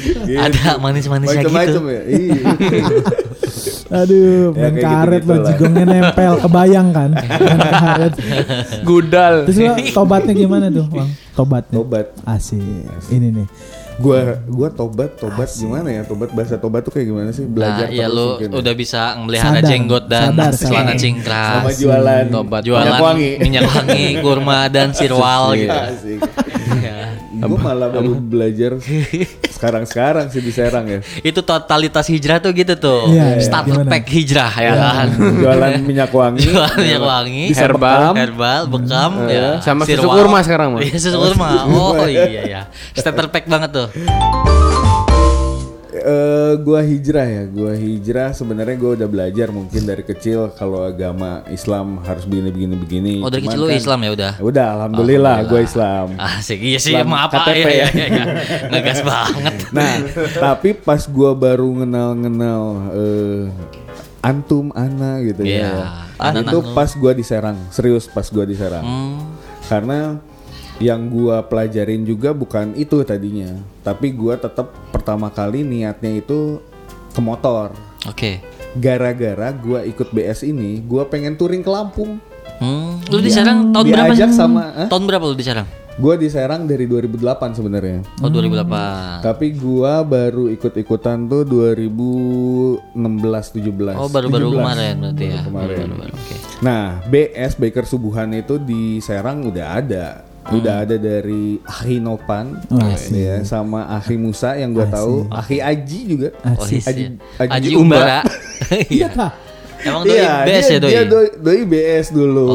Gitu. 0.00 0.38
Ada 0.38 0.78
manis-manisnya 0.78 1.42
gitu. 1.42 1.80
ya. 1.90 2.02
Iya. 2.06 2.42
Aduh, 3.92 4.50
Ya, 4.50 4.60
main 4.62 4.72
kayak 4.72 4.86
karet 4.86 5.22
lah. 5.24 5.38
jigongnya 5.44 5.84
nempel, 5.84 6.32
kebayang 6.38 6.88
kan? 6.90 7.10
Main 7.58 7.74
karet. 7.76 8.12
Gudal. 8.82 9.34
Terus 9.44 9.58
lo 9.60 9.72
tobatnya 9.92 10.32
gimana 10.32 10.66
tuh, 10.68 10.86
Bang? 10.86 11.10
Tobatnya. 11.32 11.74
Tobat. 11.76 12.06
Asik. 12.22 12.86
Ini 13.08 13.28
nih. 13.32 13.46
Gua 13.98 14.16
gua 14.46 14.72
tobat 14.72 15.12
tobat 15.14 15.44
gimana 15.52 15.92
ya 15.92 16.00
tobat 16.00 16.32
bahasa 16.32 16.56
tobat 16.56 16.80
tuh 16.80 16.88
kayak 16.88 17.04
gimana 17.04 17.28
sih 17.30 17.44
belajar 17.44 17.84
Nah, 17.84 17.92
ya 17.92 18.08
lu 18.08 18.32
mungkin 18.32 18.48
ya. 18.48 18.56
udah 18.56 18.74
bisa 18.74 19.00
melihara 19.18 19.60
Sadar, 19.60 19.68
jenggot 19.68 20.04
dan 20.06 20.24
sadar, 20.32 20.52
celana 20.56 20.92
cingkrang. 20.96 21.60
sama 21.60 21.72
jualan 21.76 22.24
Tobat. 22.32 22.62
Jualan 22.64 22.88
minyak 22.88 23.02
wangi 23.04 23.30
minyak 23.38 23.62
wangi, 23.68 24.04
kurma 24.18 24.60
dan 24.68 24.96
sirwal 24.96 25.52
gitu. 25.52 25.68
Asik. 25.76 26.18
Gue 27.40 27.58
malah 27.58 27.88
baru 27.88 28.20
belajar 28.20 28.76
sekarang-sekarang 29.56 30.28
sih 30.28 30.40
di 30.40 30.52
Serang 30.52 30.84
ya. 30.88 31.00
Itu 31.24 31.40
totalitas 31.40 32.08
hijrah 32.08 32.40
tuh 32.40 32.52
gitu 32.52 32.76
tuh. 32.76 33.08
Iya, 33.12 33.36
iya. 33.36 33.44
Starter 33.44 33.80
Gimana? 33.80 33.90
pack 33.90 34.04
hijrah 34.08 34.52
ya 34.52 34.72
kan. 34.76 35.06
Jualan 35.16 35.72
minyak 35.84 36.10
wangi. 36.12 36.40
Jualan 36.48 36.76
minyak 36.80 37.02
wangi, 37.04 37.44
Herbal. 37.52 37.98
bekam. 38.00 38.14
herbal, 38.16 38.62
bekam 38.68 39.10
ya. 39.28 39.46
Sama 39.64 39.84
susu 39.84 40.08
kurma 40.08 40.38
sekarang, 40.44 40.76
mah. 40.76 40.80
Iya, 40.84 40.96
susu 41.00 41.16
kurma. 41.16 41.48
Oh 41.68 42.04
iya 42.04 42.42
ya. 42.44 42.60
Starter 42.92 43.28
pack 43.32 43.48
banget 43.48 43.70
tuh. 43.72 43.88
Eh, 45.92 46.52
gua 46.56 46.80
hijrah 46.80 47.22
ya, 47.22 47.42
gua 47.44 47.72
hijrah 47.72 48.30
sebenarnya 48.30 48.76
gua 48.76 48.94
udah 48.94 49.06
belajar 49.06 49.48
mungkin 49.48 49.82
dari 49.82 50.00
kecil 50.00 50.50
kalau 50.52 50.82
agama 50.82 51.42
Islam 51.46 51.98
harus 52.00 52.24
begini 52.24 52.48
begini 52.48 52.74
begini. 52.74 53.14
Oh 53.18 53.28
dari 53.28 53.42
Cuman 53.42 53.50
kecil 53.50 53.60
lu 53.60 53.68
kan- 53.68 53.78
Islam 53.78 53.98
ya 54.00 54.10
udah. 54.12 54.32
Udah, 54.40 54.66
alhamdulillah, 54.76 55.36
gua 55.44 55.60
Islam. 55.60 56.06
Asik 56.16 56.58
iya 56.58 56.78
sih 56.78 56.94
Islam 56.94 57.10
apa 57.12 57.36
KTP 57.42 57.58
ya, 57.58 57.66
ya. 57.66 57.86
ya, 57.90 58.06
ya, 58.06 58.24
Ngegas 58.68 59.00
banget. 59.02 59.54
Nah, 59.76 59.92
tapi 60.34 60.72
pas 60.72 61.02
gua 61.06 61.30
baru 61.32 61.70
kenal-kenal 61.76 62.62
eh, 62.90 63.42
antum 64.20 64.70
ana 64.72 65.18
gitu 65.20 65.42
Iya, 65.42 65.70
ya. 65.70 65.74
Ana, 66.16 66.42
itu 66.42 66.58
pas 66.70 66.90
gua 66.92 67.12
di 67.12 67.22
Serang, 67.22 67.56
serius 67.70 68.04
pas 68.04 68.26
gua 68.26 68.44
di 68.44 68.52
Serang. 68.52 68.84
Hmm. 68.84 69.18
Karena 69.64 70.18
yang 70.80 71.12
gua 71.12 71.44
pelajarin 71.44 72.08
juga 72.08 72.32
bukan 72.32 72.72
itu 72.74 73.04
tadinya, 73.04 73.52
tapi 73.84 74.16
gua 74.16 74.40
tetap 74.40 74.72
pertama 74.88 75.28
kali 75.28 75.60
niatnya 75.60 76.24
itu 76.24 76.58
ke 77.12 77.20
motor. 77.20 77.76
Oke. 78.08 78.40
Gara-gara 78.80 79.52
gua 79.52 79.84
ikut 79.84 80.08
BS 80.08 80.48
ini, 80.48 80.80
gua 80.80 81.04
pengen 81.04 81.36
touring 81.36 81.60
ke 81.60 81.68
Lampung. 81.68 82.16
Hmm. 82.64 82.96
Lu 83.12 83.20
di 83.20 83.28
Serang 83.28 83.72
tahun 83.76 83.92
berapa? 83.92 84.12
Sih? 84.16 84.32
sama 84.32 84.72
Hah? 84.72 84.88
Tahun 84.88 85.04
berapa 85.04 85.24
lu 85.28 85.36
di 85.36 85.44
Serang? 85.44 85.68
Gua 86.00 86.16
di 86.16 86.32
Serang 86.32 86.64
dari 86.64 86.88
2008 86.88 87.60
sebenarnya. 87.60 88.00
Oh 88.24 88.32
2008. 88.32 89.20
Tapi 89.20 89.52
gua 89.52 90.00
baru 90.00 90.48
ikut-ikutan 90.48 91.28
tuh 91.28 91.44
2016 91.44 92.88
17. 92.96 94.00
Oh 94.00 94.08
baru-baru 94.08 94.48
17. 94.48 94.56
kemarin 94.56 94.94
berarti 94.96 95.24
ya. 95.28 95.40
kemarin. 95.44 95.76
Baru-baru, 95.92 96.14
Oke. 96.16 96.36
Nah, 96.64 97.04
BS 97.04 97.52
Baker 97.60 97.84
Subuhan 97.84 98.32
itu 98.32 98.56
di 98.56 98.96
Serang 99.04 99.44
udah 99.44 99.76
ada. 99.76 100.29
Udah 100.50 100.82
ada 100.82 100.96
dari 100.96 101.62
Ahi 101.62 101.96
Nopan 101.96 102.58
ya 103.08 103.38
sama 103.42 103.86
Ahi 103.88 104.14
Musa 104.14 104.54
yang 104.54 104.70
gua 104.70 104.84
tahu, 104.84 105.26
Ahi 105.28 105.58
Aji 105.58 106.00
juga. 106.08 106.28
Oh, 106.42 106.66
iya. 106.66 106.82
Aji, 106.82 107.04
Aji, 107.36 107.48
Aji 107.48 107.70
Umbara. 107.74 108.20
Iya 108.70 108.86
Iya. 108.86 109.08
kah? 109.10 109.32
Emang 109.80 110.02
doi 110.04 110.12
Iya, 110.12 110.32
BS 110.44 110.60
dia, 110.60 110.68
ya 110.68 110.78
doi. 110.78 110.90
dia 110.90 111.02
doi, 111.04 111.26
doi 111.34 111.60
BS 111.64 112.06
dulu. 112.10 112.48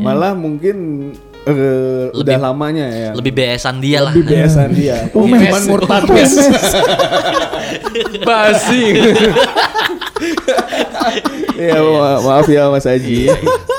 Malah 0.00 0.34
mungkin 0.34 0.76
eh, 1.44 2.10
udah 2.10 2.36
lamanya 2.42 2.86
ya. 2.88 3.10
Lebih 3.12 3.32
BS-an 3.32 3.78
dia 3.78 4.00
lah. 4.00 4.10
Lebih 4.10 4.26
BS-an 4.26 4.70
dia. 4.72 4.96
Oh, 5.14 5.24
Cuman 5.24 5.62
murtad 5.64 6.02
Oh, 6.02 6.12
mes. 6.12 6.32
Basi. 8.20 8.84
Iya, 11.54 11.78
ma- 11.78 12.20
maaf 12.20 12.48
ya 12.48 12.66
Mas 12.66 12.84
Aji. 12.84 13.30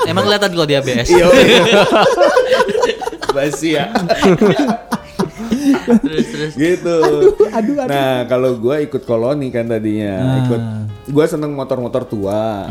Emang 0.06 0.24
kelihatan 0.24 0.50
kalau 0.50 0.64
dia 0.64 0.80
BS. 0.80 1.12
Iya. 1.12 1.26
Basi 3.36 3.76
ya. 3.76 3.92
terus 6.02 6.26
terus. 6.32 6.52
gitu. 6.56 6.98
aduh, 7.56 7.76
aduh. 7.84 7.90
Nah, 7.90 8.24
kalau 8.26 8.56
gua 8.56 8.80
ikut 8.80 9.04
koloni 9.04 9.52
kan 9.52 9.68
tadinya, 9.68 10.40
ikut 10.46 10.62
gua 11.12 11.24
seneng 11.28 11.52
motor-motor 11.52 12.08
tua. 12.08 12.66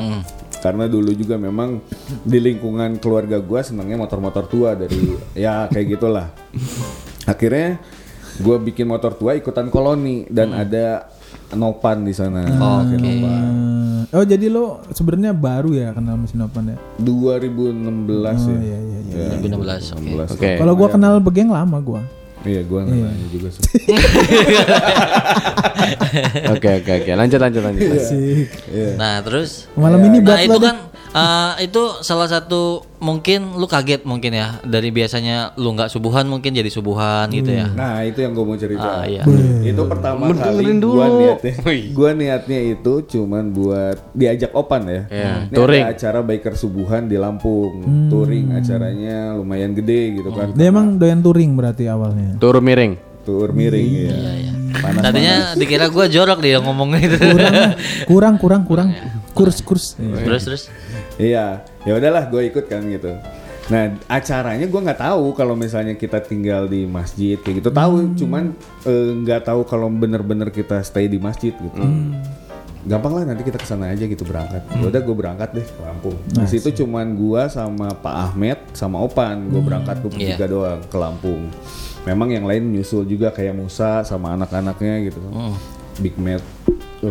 Karena 0.66 0.90
dulu 0.90 1.14
juga 1.14 1.38
memang 1.38 1.78
di 2.26 2.42
lingkungan 2.42 2.98
keluarga 2.98 3.38
gua 3.38 3.62
senengnya 3.62 4.02
motor-motor 4.02 4.50
tua 4.50 4.74
dari 4.74 5.14
ya 5.38 5.70
kayak 5.70 5.88
gitulah. 5.98 6.34
Akhirnya 7.30 7.78
gua 8.42 8.58
bikin 8.58 8.90
motor 8.90 9.14
tua 9.14 9.38
ikutan 9.38 9.70
koloni 9.70 10.26
dan 10.28 10.58
ada 10.58 11.14
Nopan 11.54 12.02
di 12.02 12.12
sana. 12.12 12.42
Pakai 12.42 12.98
Nopan. 12.98 13.44
Oh 14.12 14.22
jadi 14.22 14.46
lo 14.48 14.84
sebenarnya 14.90 15.32
baru 15.32 15.72
ya 15.72 15.90
kenal 15.92 16.16
mesin 16.16 16.44
open 16.44 16.74
ya? 16.74 16.78
2016 17.00 17.06
ya. 18.52 18.58
iya, 18.60 18.78
iya, 18.78 19.00
Ya, 19.16 19.40
2016, 19.40 19.96
oke. 19.96 20.10
2016. 20.28 20.36
Oke. 20.36 20.50
Kalau 20.60 20.74
gua 20.76 20.88
kenal 20.92 21.14
Begeng 21.18 21.50
lama 21.50 21.78
gua. 21.80 22.02
Iya, 22.44 22.62
gua 22.62 22.86
nggak 22.86 23.00
nanya 23.00 23.28
juga 23.32 23.48
sih. 23.50 23.62
Oke 26.46 26.70
oke 26.82 26.92
oke. 26.96 27.12
Lanjut 27.14 27.40
lanjut 27.40 27.62
lanjut. 27.62 27.90
Asik. 27.92 28.48
Nah 28.96 29.22
terus. 29.22 29.66
Malam 29.76 30.00
ini 30.04 30.18
Nah 30.20 30.26
buat 30.26 30.40
itu 30.42 30.50
lo 30.50 30.58
deh. 30.58 30.66
kan 30.66 30.78
eh, 31.16 31.52
itu 31.64 31.84
salah 32.04 32.28
satu 32.28 32.84
mungkin 33.00 33.56
lu 33.56 33.68
kaget 33.70 34.04
mungkin 34.04 34.36
ya 34.36 34.60
dari 34.66 34.92
biasanya 34.92 35.56
lu 35.56 35.72
nggak 35.72 35.88
subuhan 35.88 36.28
mungkin 36.28 36.52
jadi 36.52 36.68
subuhan 36.68 37.32
gitu 37.32 37.56
ya. 37.56 37.72
Nah, 37.72 38.04
itu 38.04 38.20
yang 38.20 38.36
gua 38.36 38.46
mau 38.46 38.58
cerita. 38.60 38.84
Ah, 38.84 39.06
iya. 39.08 39.24
Itu 39.64 39.88
pertama 39.88 40.28
kali 40.36 40.76
gua 40.84 41.08
niatnya 41.08 41.54
gua 41.98 42.12
niatnya 42.12 42.60
itu 42.76 42.94
cuman 43.08 43.56
buat 43.56 43.98
diajak 44.12 44.52
opan 44.52 44.84
ya. 44.86 45.02
Iya, 45.08 45.34
Ini 45.48 45.56
touring. 45.56 45.84
ada 45.88 45.92
acara 45.96 46.20
biker 46.20 46.54
subuhan 46.60 47.08
di 47.08 47.16
Lampung. 47.16 47.80
Touring 48.12 48.52
acaranya 48.52 49.38
lumayan 49.40 49.72
gede 49.72 50.20
gitu 50.20 50.30
kan. 50.36 50.52
Dia 50.52 50.68
emang 50.68 51.00
doyan 51.00 51.24
touring 51.24 51.56
berarti 51.56 51.88
awalnya. 51.88 52.36
Turu 52.42 52.60
miring. 52.60 53.16
Tour 53.26 53.50
miring 53.58 53.90
ya. 54.06 54.14
Panas 54.76 55.02
Tadinya 55.02 55.36
dikira 55.58 55.90
gua 55.90 56.06
jorok 56.06 56.46
dia 56.46 56.62
ngomong 56.62 56.94
gitu. 57.00 57.18
Kurang 58.06 58.38
kurang 58.38 58.68
kurang 58.70 58.94
kurs 59.36 59.60
kurs. 59.66 59.86
terus 59.98 60.44
terus. 60.46 60.64
Iya, 61.16 61.64
ya 61.84 61.92
udahlah 61.96 62.28
gue 62.28 62.42
ikut 62.48 62.66
kan 62.68 62.84
gitu. 62.86 63.16
Nah 63.66 63.84
acaranya 64.06 64.68
gue 64.68 64.78
nggak 64.78 65.02
tahu 65.02 65.34
kalau 65.34 65.58
misalnya 65.58 65.96
kita 65.96 66.22
tinggal 66.22 66.68
di 66.68 66.86
masjid 66.86 67.34
kayak 67.36 67.64
gitu 67.64 67.70
tahu, 67.72 68.14
cuman 68.14 68.54
eh, 68.84 69.10
nggak 69.16 69.42
tahu 69.44 69.66
kalau 69.66 69.88
bener-bener 69.88 70.52
kita 70.52 70.84
stay 70.84 71.08
di 71.08 71.18
masjid 71.18 71.56
gitu. 71.56 71.82
Gampang 72.86 73.18
lah 73.18 73.26
nanti 73.26 73.42
kita 73.42 73.58
ke 73.58 73.66
sana 73.66 73.90
aja 73.90 74.06
gitu 74.06 74.22
berangkat. 74.22 74.62
Ya 74.70 74.86
Udah 74.86 75.02
gue 75.02 75.16
berangkat 75.18 75.50
deh 75.58 75.66
ke 75.66 75.82
Lampung. 75.82 76.14
Di 76.30 76.46
situ 76.46 76.70
cuman 76.86 77.18
gua 77.18 77.50
sama 77.50 77.90
Pak 77.90 78.16
Ahmed 78.30 78.60
sama 78.78 79.02
Opan 79.02 79.50
gue 79.50 79.58
berangkat 79.58 80.06
gue 80.06 80.12
Iya. 80.14 80.38
bertiga 80.38 80.46
doang 80.46 80.82
ke 80.86 80.98
Lampung. 81.02 81.50
Memang 82.06 82.30
yang 82.30 82.46
lain 82.46 82.70
nyusul 82.70 83.10
juga 83.10 83.34
kayak 83.34 83.58
Musa 83.58 84.06
sama 84.06 84.38
anak-anaknya 84.38 85.10
gitu. 85.10 85.18
Big 85.98 86.14
Matt 86.22 86.46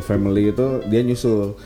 family 0.06 0.54
itu 0.54 0.86
dia 0.86 1.02
nyusul. 1.02 1.58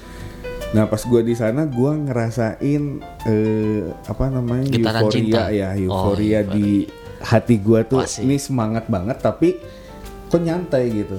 Nah 0.69 0.85
pas 0.85 1.01
gue 1.01 1.21
di 1.23 1.33
sana 1.33 1.65
gue 1.65 1.93
ngerasain 2.03 2.83
eh, 3.25 3.83
apa 4.05 4.25
namanya 4.29 4.69
Getaran 4.69 5.09
cinta. 5.09 5.49
euforia 5.49 5.51
ya 5.51 5.69
Oh, 5.71 5.85
euforia 6.05 6.41
di 6.45 6.85
hati 7.19 7.57
gue 7.57 7.81
tuh 7.85 8.01
Pasti. 8.01 8.23
ini 8.23 8.37
semangat 8.37 8.85
banget 8.87 9.17
tapi 9.19 9.57
kok 10.27 10.39
nyantai 10.39 10.85
gitu. 10.95 11.17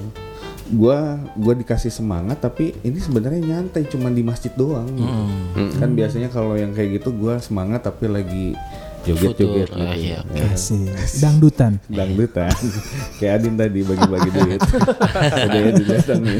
Gua 0.70 1.18
gua 1.34 1.50
dikasih 1.52 1.90
semangat 1.90 2.38
tapi 2.38 2.70
ini 2.80 2.94
sebenarnya 2.96 3.42
nyantai 3.42 3.82
cuman 3.84 4.14
di 4.14 4.22
masjid 4.22 4.54
doang. 4.54 4.86
gitu. 4.86 5.18
Kan 5.76 5.98
biasanya 5.98 6.30
kalau 6.30 6.54
yang 6.54 6.70
kayak 6.70 7.02
gitu 7.02 7.10
gua 7.10 7.42
semangat 7.42 7.82
tapi 7.82 8.06
lagi 8.06 8.54
joget-joget 9.02 9.66
Futur. 9.66 9.82
Ah, 9.82 9.90
gitu. 9.90 10.14
iya. 10.14 10.18
Ya, 10.30 10.46
Asik. 10.46 10.94
Dangdutan. 11.18 11.72
dangdutan 11.90 12.54
kayak 13.18 13.42
Adin 13.42 13.54
tadi 13.56 13.80
bagi-bagi 13.82 14.30
duit 14.30 14.60
ada 15.34 15.58
ya 15.58 15.70
didatangin 15.74 16.38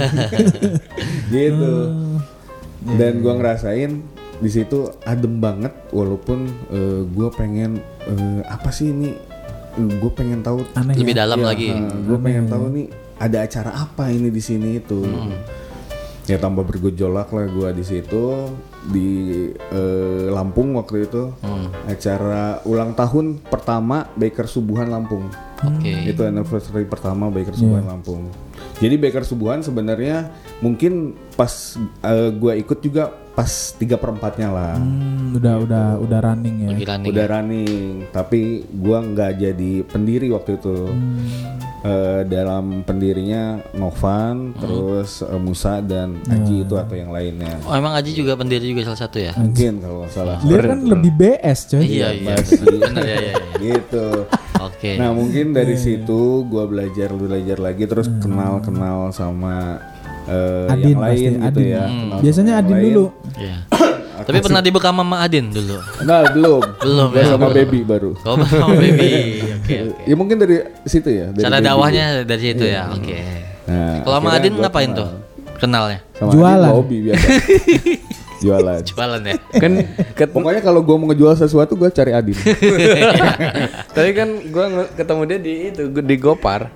gitu 1.34 1.72
dan 2.84 3.20
gua 3.20 3.36
ngerasain 3.36 4.00
di 4.40 4.48
situ 4.48 4.88
adem 5.04 5.36
banget 5.36 5.72
walaupun 5.92 6.48
eh, 6.72 7.00
gua 7.12 7.28
pengen 7.28 7.80
eh, 8.08 8.40
apa 8.48 8.72
sih 8.72 8.90
ini? 8.92 9.12
Gue 9.70 10.10
pengen 10.10 10.42
tahu 10.42 10.66
Aneh 10.74 10.98
Lebih 10.98 11.14
ya. 11.14 11.22
dalam 11.24 11.46
lagi. 11.46 11.70
gue 12.04 12.18
pengen 12.18 12.50
tahu 12.50 12.74
nih 12.74 12.90
ada 13.22 13.46
acara 13.46 13.70
apa 13.70 14.10
ini 14.10 14.26
di 14.26 14.42
sini 14.42 14.82
itu. 14.82 14.98
Ya 16.26 16.42
tambah 16.42 16.66
bergejolak 16.66 17.30
lah 17.30 17.46
gua 17.46 17.70
di 17.70 17.86
situ 17.86 18.50
di 18.90 19.08
eh, 19.54 20.26
Lampung 20.26 20.74
waktu 20.74 21.06
itu. 21.06 21.30
Acara 21.86 22.60
ulang 22.66 22.98
tahun 22.98 23.46
pertama 23.46 24.10
Baker 24.18 24.50
Subuhan 24.50 24.90
Lampung. 24.90 25.30
Oke. 25.60 25.92
itu 26.08 26.24
anniversary 26.24 26.88
pertama 26.88 27.28
Baker 27.28 27.52
Subuhan 27.52 27.84
Lampung 27.84 28.32
jadi 28.80 28.96
Baker 28.96 29.22
Subuhan 29.22 29.60
sebenarnya 29.60 30.32
mungkin 30.64 31.14
pas 31.36 31.76
eh, 32.02 32.30
gua 32.34 32.56
ikut 32.56 32.80
juga 32.80 33.12
pas 33.30 33.48
tiga 33.74 33.94
perempatnya 33.94 34.48
lah 34.48 34.74
Hmm, 34.74 35.32
udah 35.32 35.54
udah 35.60 35.86
udah 36.02 36.18
running 36.20 36.56
ya. 36.60 36.68
Lagi 36.70 36.84
running. 36.84 37.10
udah 37.10 37.26
running 37.26 37.84
tapi 38.10 38.40
gua 38.68 38.98
nggak 39.00 39.32
jadi 39.36 39.72
pendiri 39.84 40.28
waktu 40.28 40.56
itu 40.56 40.76
Eh, 41.80 42.28
dalam 42.28 42.84
pendirinya 42.84 43.56
Novan 43.72 44.52
terus 44.52 45.24
eh, 45.24 45.40
Musa 45.40 45.80
dan 45.80 46.20
Aji 46.28 46.68
itu 46.68 46.76
atau 46.76 46.92
yang 46.92 47.08
lainnya 47.08 47.56
Oh 47.64 47.72
emang 47.72 47.96
Aji 47.96 48.12
juga 48.12 48.36
pendiri 48.36 48.68
juga 48.68 48.84
salah 48.84 49.00
satu 49.00 49.16
ya? 49.16 49.32
mungkin 49.32 49.80
kalau 49.80 50.04
nggak 50.04 50.12
salah 50.12 50.36
Dia 50.44 50.60
kan 50.60 50.76
lebih 50.84 51.08
BS 51.16 51.58
coy. 51.72 51.80
Iya 51.80 52.08
iya. 52.12 52.36
Benar 52.36 53.00
ya 53.00 53.16
ya. 53.16 53.32
ya. 53.32 53.34
gitu 53.56 54.06
Oke. 54.60 55.00
nah 55.00 55.08
mungkin 55.10 55.56
dari 55.56 55.72
situ 55.72 56.20
gua 56.44 56.68
belajar 56.68 57.16
belajar 57.16 57.56
lagi 57.56 57.88
terus 57.88 58.12
kenal 58.20 58.60
kenal 58.60 59.08
sama 59.08 59.80
eh, 60.30 60.70
Adin 60.70 60.86
yang 60.88 61.00
lain 61.00 61.10
pasti, 61.10 61.26
gitu 61.26 61.60
Adin. 61.60 61.66
ya 61.68 61.84
Hmm. 61.84 62.10
Biasanya 62.20 62.52
Adin 62.56 62.72
lain. 62.72 62.84
dulu. 62.86 63.04
Iya. 63.34 63.56
Tapi 64.20 64.38
pernah 64.38 64.60
dibekam 64.60 64.94
sama 64.94 65.16
Adin 65.18 65.46
dulu. 65.48 65.76
Nah, 66.02 66.22
belum. 66.28 66.62
Belum, 66.78 67.08
ya, 67.10 67.24
sama 67.26 67.46
belum. 67.46 67.56
baby 67.56 67.80
baru. 67.82 68.10
Oh, 68.20 68.36
sama 68.38 68.76
baby. 68.76 69.10
Oke 69.60 69.74
oke. 69.80 70.04
Ya 70.04 70.14
mungkin 70.14 70.36
dari 70.36 70.56
situ 70.84 71.08
ya. 71.08 71.26
Dari 71.30 71.40
Cara 71.40 71.56
dakwahnya 71.58 72.04
dari 72.22 72.42
situ 72.42 72.62
ya. 72.62 72.92
Oke. 72.92 73.16
Nah, 73.64 74.04
Kalau 74.04 74.16
sama 74.16 74.30
Adin 74.32 74.54
ngapain 74.54 74.88
kenal. 74.88 74.98
tuh? 74.98 75.10
Kenalnya? 75.56 75.98
Sama 76.14 76.30
Jualan. 76.30 76.62
Adin 76.62 76.76
hobi 76.76 76.96
biasa. 77.02 77.26
jualan. 78.40 78.80
Jualan 78.90 79.20
ya. 79.22 79.34
kan 79.52 79.72
ket- 80.12 80.32
Pokoknya 80.32 80.60
kalau 80.60 80.80
gue 80.80 80.96
mau 80.96 81.06
ngejual 81.06 81.36
sesuatu 81.36 81.72
gue 81.74 81.88
cari 81.88 82.10
Adin. 82.10 82.34
tadi 83.90 84.10
kan 84.12 84.28
gua 84.46 84.66
nge- 84.68 84.90
ketemu 84.94 85.22
dia 85.24 85.38
di 85.38 85.52
itu 85.68 85.82
di 85.92 86.16
Gopar. 86.16 86.70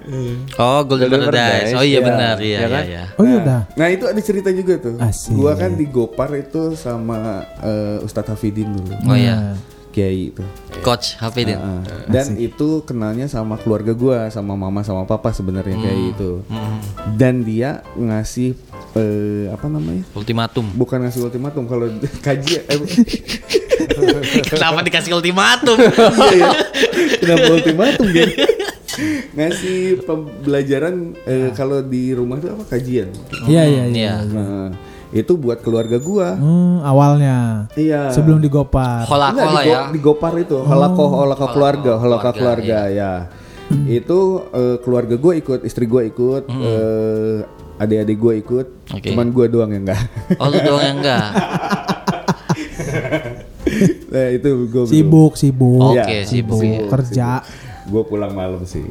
Oh, 0.54 0.80
Golden, 0.82 1.08
Golden 1.08 1.20
Paradise. 1.24 1.50
Paradise, 1.70 1.74
Oh 1.74 1.84
iya 1.84 1.94
ya. 1.94 2.00
benar, 2.02 2.36
iya 2.38 2.46
Ya 2.46 2.58
iya 2.58 2.68
kan? 2.68 2.82
iya. 2.84 3.02
Oh 3.14 3.24
iya 3.24 3.36
udah. 3.38 3.60
Nah 3.74 3.86
itu 3.88 4.04
ada 4.04 4.20
cerita 4.20 4.50
juga 4.50 4.74
tuh. 4.78 4.96
Asik. 4.98 5.32
Gua 5.32 5.52
kan 5.54 5.72
di 5.72 5.86
Gopar 5.86 6.30
itu 6.34 6.74
sama 6.74 7.18
eh, 7.58 7.98
Ustadz 8.00 8.30
Hafidin 8.30 8.68
dulu. 8.70 8.94
Oh 9.04 9.16
iya. 9.16 9.54
Kiai 9.94 10.34
itu. 10.34 10.42
Coach 10.82 11.14
Hafidin. 11.22 11.54
Heeh. 11.54 12.10
Dan 12.10 12.34
itu 12.34 12.82
kenalnya 12.82 13.30
sama 13.30 13.54
keluarga 13.54 13.94
gua, 13.94 14.26
sama 14.28 14.58
mama 14.58 14.82
sama 14.82 15.06
papa 15.06 15.30
sebenarnya 15.30 15.78
kayak 15.78 16.18
itu. 16.18 16.42
Dan 17.14 17.46
dia 17.46 17.86
ngasih 17.94 18.58
eh, 18.98 19.46
apa 19.54 19.70
namanya? 19.70 20.02
Ultimatum. 20.18 20.66
Bukan 20.74 21.06
ngasih 21.06 21.30
ultimatum 21.30 21.70
kalau 21.70 21.86
kaji 22.26 22.66
eh, 22.66 22.78
Kenapa 24.50 24.82
dikasih 24.82 25.14
ultimatum? 25.14 25.78
iya, 26.34 26.50
Kenapa 27.22 27.46
ultimatum 27.54 28.06
dia? 28.10 28.26
ngasih 29.34 30.06
pembelajaran 30.06 31.18
eh, 31.26 31.50
kalau 31.54 31.82
di 31.82 32.14
rumah 32.14 32.38
itu 32.38 32.50
apa 32.50 32.64
kajian. 32.70 33.10
Iya 33.46 33.62
iya 33.66 33.84
iya. 33.90 34.12
Iya. 35.14 35.20
Itu 35.20 35.36
buat 35.36 35.60
keluarga 35.60 35.96
gua. 35.96 36.34
Hmm, 36.34 36.82
awalnya 36.82 37.68
Iya. 37.72 38.10
sebelum 38.10 38.38
digopar. 38.38 39.06
Kola 39.06 39.30
Enggak, 39.30 39.46
kola 39.46 39.56
di, 39.56 39.64
ya. 39.64 39.78
Go- 39.78 39.88
di 39.88 39.98
Gopar 40.00 40.32
itu, 40.36 40.56
halakoh 40.60 41.08
halakoh 41.16 41.48
keluarga, 41.48 41.92
halakoh 41.96 42.32
keluarga, 42.32 42.78
keluarga 42.82 42.90
ya. 42.90 43.12
Itu 43.86 44.42
eh, 44.50 44.76
keluarga 44.78 45.14
gue 45.14 45.32
ikut, 45.36 45.60
istri 45.62 45.86
gue 45.86 46.02
ikut, 46.04 46.42
eh, 46.50 47.38
adik-adik 47.76 48.16
gue 48.16 48.32
ikut, 48.40 48.66
Oke. 48.90 49.06
cuman 49.08 49.30
gue 49.30 49.46
doang 49.48 49.70
yang 49.70 49.84
enggak. 49.84 50.00
Oh 50.36 50.46
lu 50.46 50.58
doang 50.60 50.84
yang 50.84 50.96
enggak. 50.98 51.26
nah, 54.12 54.26
itu 54.30 54.48
gue 54.68 54.82
Sibuk 54.84 55.32
sibuk. 55.34 55.92
Oke, 55.92 56.02
Iya, 56.02 56.22
sibuk 56.24 56.60
ya. 56.60 56.80
Kerja. 56.86 57.28
Gue 57.86 58.02
pulang 58.02 58.32
malam 58.32 58.62
sih. 58.64 58.84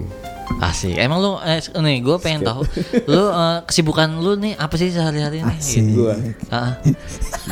Asik. 0.60 0.96
Emang 0.96 1.18
lu 1.18 1.32
eh, 1.40 1.60
nih 1.60 1.96
gue 2.00 2.16
pengen 2.18 2.42
tahu 2.42 2.62
lu 3.06 3.24
eh, 3.26 3.58
kesibukan 3.64 4.10
lu 4.16 4.36
nih 4.36 4.54
apa 4.54 4.74
sih 4.74 4.90
sehari-hari 4.90 5.40
nih? 5.40 5.54
Asik. 5.54 5.82
Gitu. 5.82 6.00
Gue 6.00 6.14
Ah. 6.48 6.78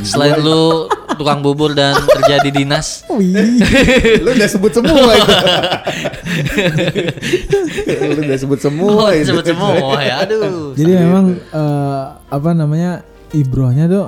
Selain 0.01 0.37
lu 0.37 0.85
tukang 1.13 1.39
bubur 1.39 1.71
dan 1.71 1.95
kerja 1.97 2.39
di 2.39 2.49
dinas. 2.53 3.01
Wih. 3.09 3.57
lu 4.19 4.29
udah 4.31 4.45
sebut 4.45 4.69
semua 4.71 5.11
itu. 5.11 5.31
lu 8.07 8.19
udah 8.21 8.37
sebut 8.37 8.59
semua 8.59 8.87
Oh, 8.89 9.09
itu. 9.09 9.25
sebut 9.27 9.45
semua 9.45 9.97
ya. 9.99 10.23
Aduh. 10.23 10.71
Jadi 10.73 10.91
memang 10.93 11.25
eh, 11.37 12.01
apa 12.27 12.49
namanya 12.51 13.01
ibrohnya 13.31 13.85
tuh 13.87 14.05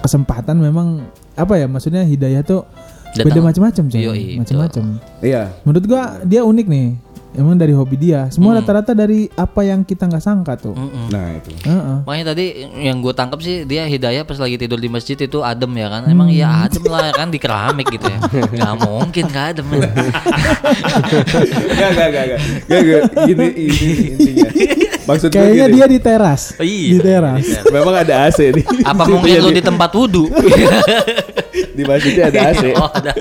kesempatan 0.00 0.56
memang 0.56 1.04
apa 1.34 1.56
ya 1.56 1.64
maksudnya 1.64 2.02
hidayah 2.02 2.40
tuh 2.40 2.64
Datang. 3.10 3.26
beda 3.26 3.38
macam-macam. 3.42 3.84
Yoi, 3.90 4.38
Macam-macam. 4.38 4.84
Iya. 5.20 5.42
Menurut 5.66 5.84
gua 5.84 6.02
dia 6.22 6.40
unik 6.42 6.66
nih. 6.68 6.86
Emang 7.30 7.54
dari 7.54 7.70
hobi 7.70 7.94
dia. 7.94 8.26
Semua 8.34 8.58
rata-rata 8.58 8.90
dari 8.90 9.30
apa 9.38 9.62
yang 9.62 9.86
kita 9.86 10.10
nggak 10.10 10.22
sangka 10.22 10.58
tuh. 10.58 10.74
Mm-mm. 10.74 11.14
Nah 11.14 11.38
itu. 11.38 11.50
Heeh. 11.62 11.96
Makanya 12.02 12.34
tadi 12.34 12.66
yang 12.82 12.98
gue 12.98 13.14
tangkap 13.14 13.38
sih 13.38 13.62
dia 13.62 13.86
hidayah 13.86 14.26
pas 14.26 14.34
lagi 14.34 14.58
tidur 14.58 14.82
di 14.82 14.90
masjid 14.90 15.14
itu 15.14 15.38
adem 15.38 15.70
ya 15.78 15.86
kan. 15.86 16.10
Emang 16.10 16.26
iya 16.26 16.66
adem 16.66 16.82
lah 16.90 17.06
ya 17.06 17.14
kan 17.14 17.30
di 17.30 17.38
keramik 17.38 17.86
gitu 17.86 18.10
ya. 18.10 18.18
Gak 18.58 18.74
mungkin 18.82 19.24
gak 19.30 19.46
adem. 19.54 19.66
Gak, 19.70 19.94
gak, 21.78 21.90
gak, 21.94 22.08
gak, 22.10 22.24
gak, 22.66 22.80
gak. 22.82 23.02
Ini, 23.30 23.46
ini 23.54 23.92
intinya. 24.10 24.48
Maksud 25.06 25.30
Kayaknya 25.30 25.66
gini, 25.66 25.74
dia 25.74 25.86
di 25.86 25.98
teras. 26.02 26.42
Oh, 26.58 26.66
iya. 26.66 26.90
Di 26.94 26.98
teras. 26.98 27.46
memang 27.70 27.94
ada 27.94 28.14
AC 28.26 28.38
nih. 28.52 28.64
Apa 28.82 29.02
mungkin 29.06 29.38
lu 29.38 29.50
di 29.54 29.62
tempat 29.62 29.90
wudhu? 29.94 30.26
di 31.50 31.82
masjidnya 31.82 32.28
ada 32.28 32.40
AC. 32.48 32.64
oh 32.76 32.90
ada. 32.90 33.12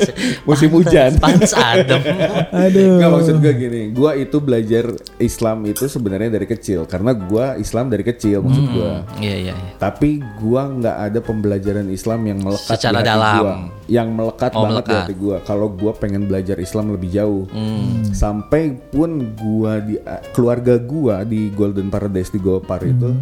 Musim 0.43 0.69
hujan. 0.71 1.15
Pantes 1.15 1.51
adem. 1.51 2.01
Aduh. 2.49 2.97
Enggak 2.97 3.11
maksud 3.11 3.35
gue 3.37 3.53
gini, 3.53 3.81
gua 3.89 4.13
itu 4.13 4.37
belajar 4.37 4.89
Islam 5.17 5.63
itu 5.63 5.85
sebenarnya 5.85 6.29
dari 6.31 6.45
kecil 6.45 6.83
karena 6.83 7.11
gua 7.11 7.55
Islam 7.55 7.87
dari 7.87 8.01
kecil 8.01 8.39
maksud 8.39 8.65
gua. 8.69 9.03
Iya 9.17 9.35
iya 9.39 9.53
iya. 9.53 9.71
Tapi 9.75 10.19
gua 10.37 10.67
nggak 10.67 10.97
ada 11.03 11.19
pembelajaran 11.19 11.87
Islam 11.87 12.19
yang 12.23 12.39
melekat 12.39 12.75
Secara 12.75 12.93
di 12.95 13.01
hati 13.01 13.09
dalam. 13.09 13.35
gua, 13.37 13.53
yang 13.87 14.07
melekat 14.09 14.51
Oh, 14.51 14.61
banget 14.61 14.69
di 14.69 14.75
melekat. 14.85 15.01
hati 15.01 15.13
gua. 15.15 15.37
Kalau 15.41 15.67
gua 15.69 15.91
pengen 15.93 16.23
belajar 16.25 16.57
Islam 16.57 16.85
lebih 16.91 17.09
jauh, 17.09 17.43
Hmm. 17.49 18.05
sampai 18.09 18.63
pun 18.89 19.09
gua 19.35 19.79
di 19.79 19.97
keluarga 20.31 20.77
gua 20.77 21.21
di 21.21 21.49
Golden 21.49 21.87
Paradise 21.87 22.29
di 22.29 22.37
Gopar 22.37 22.81
itu, 22.81 23.15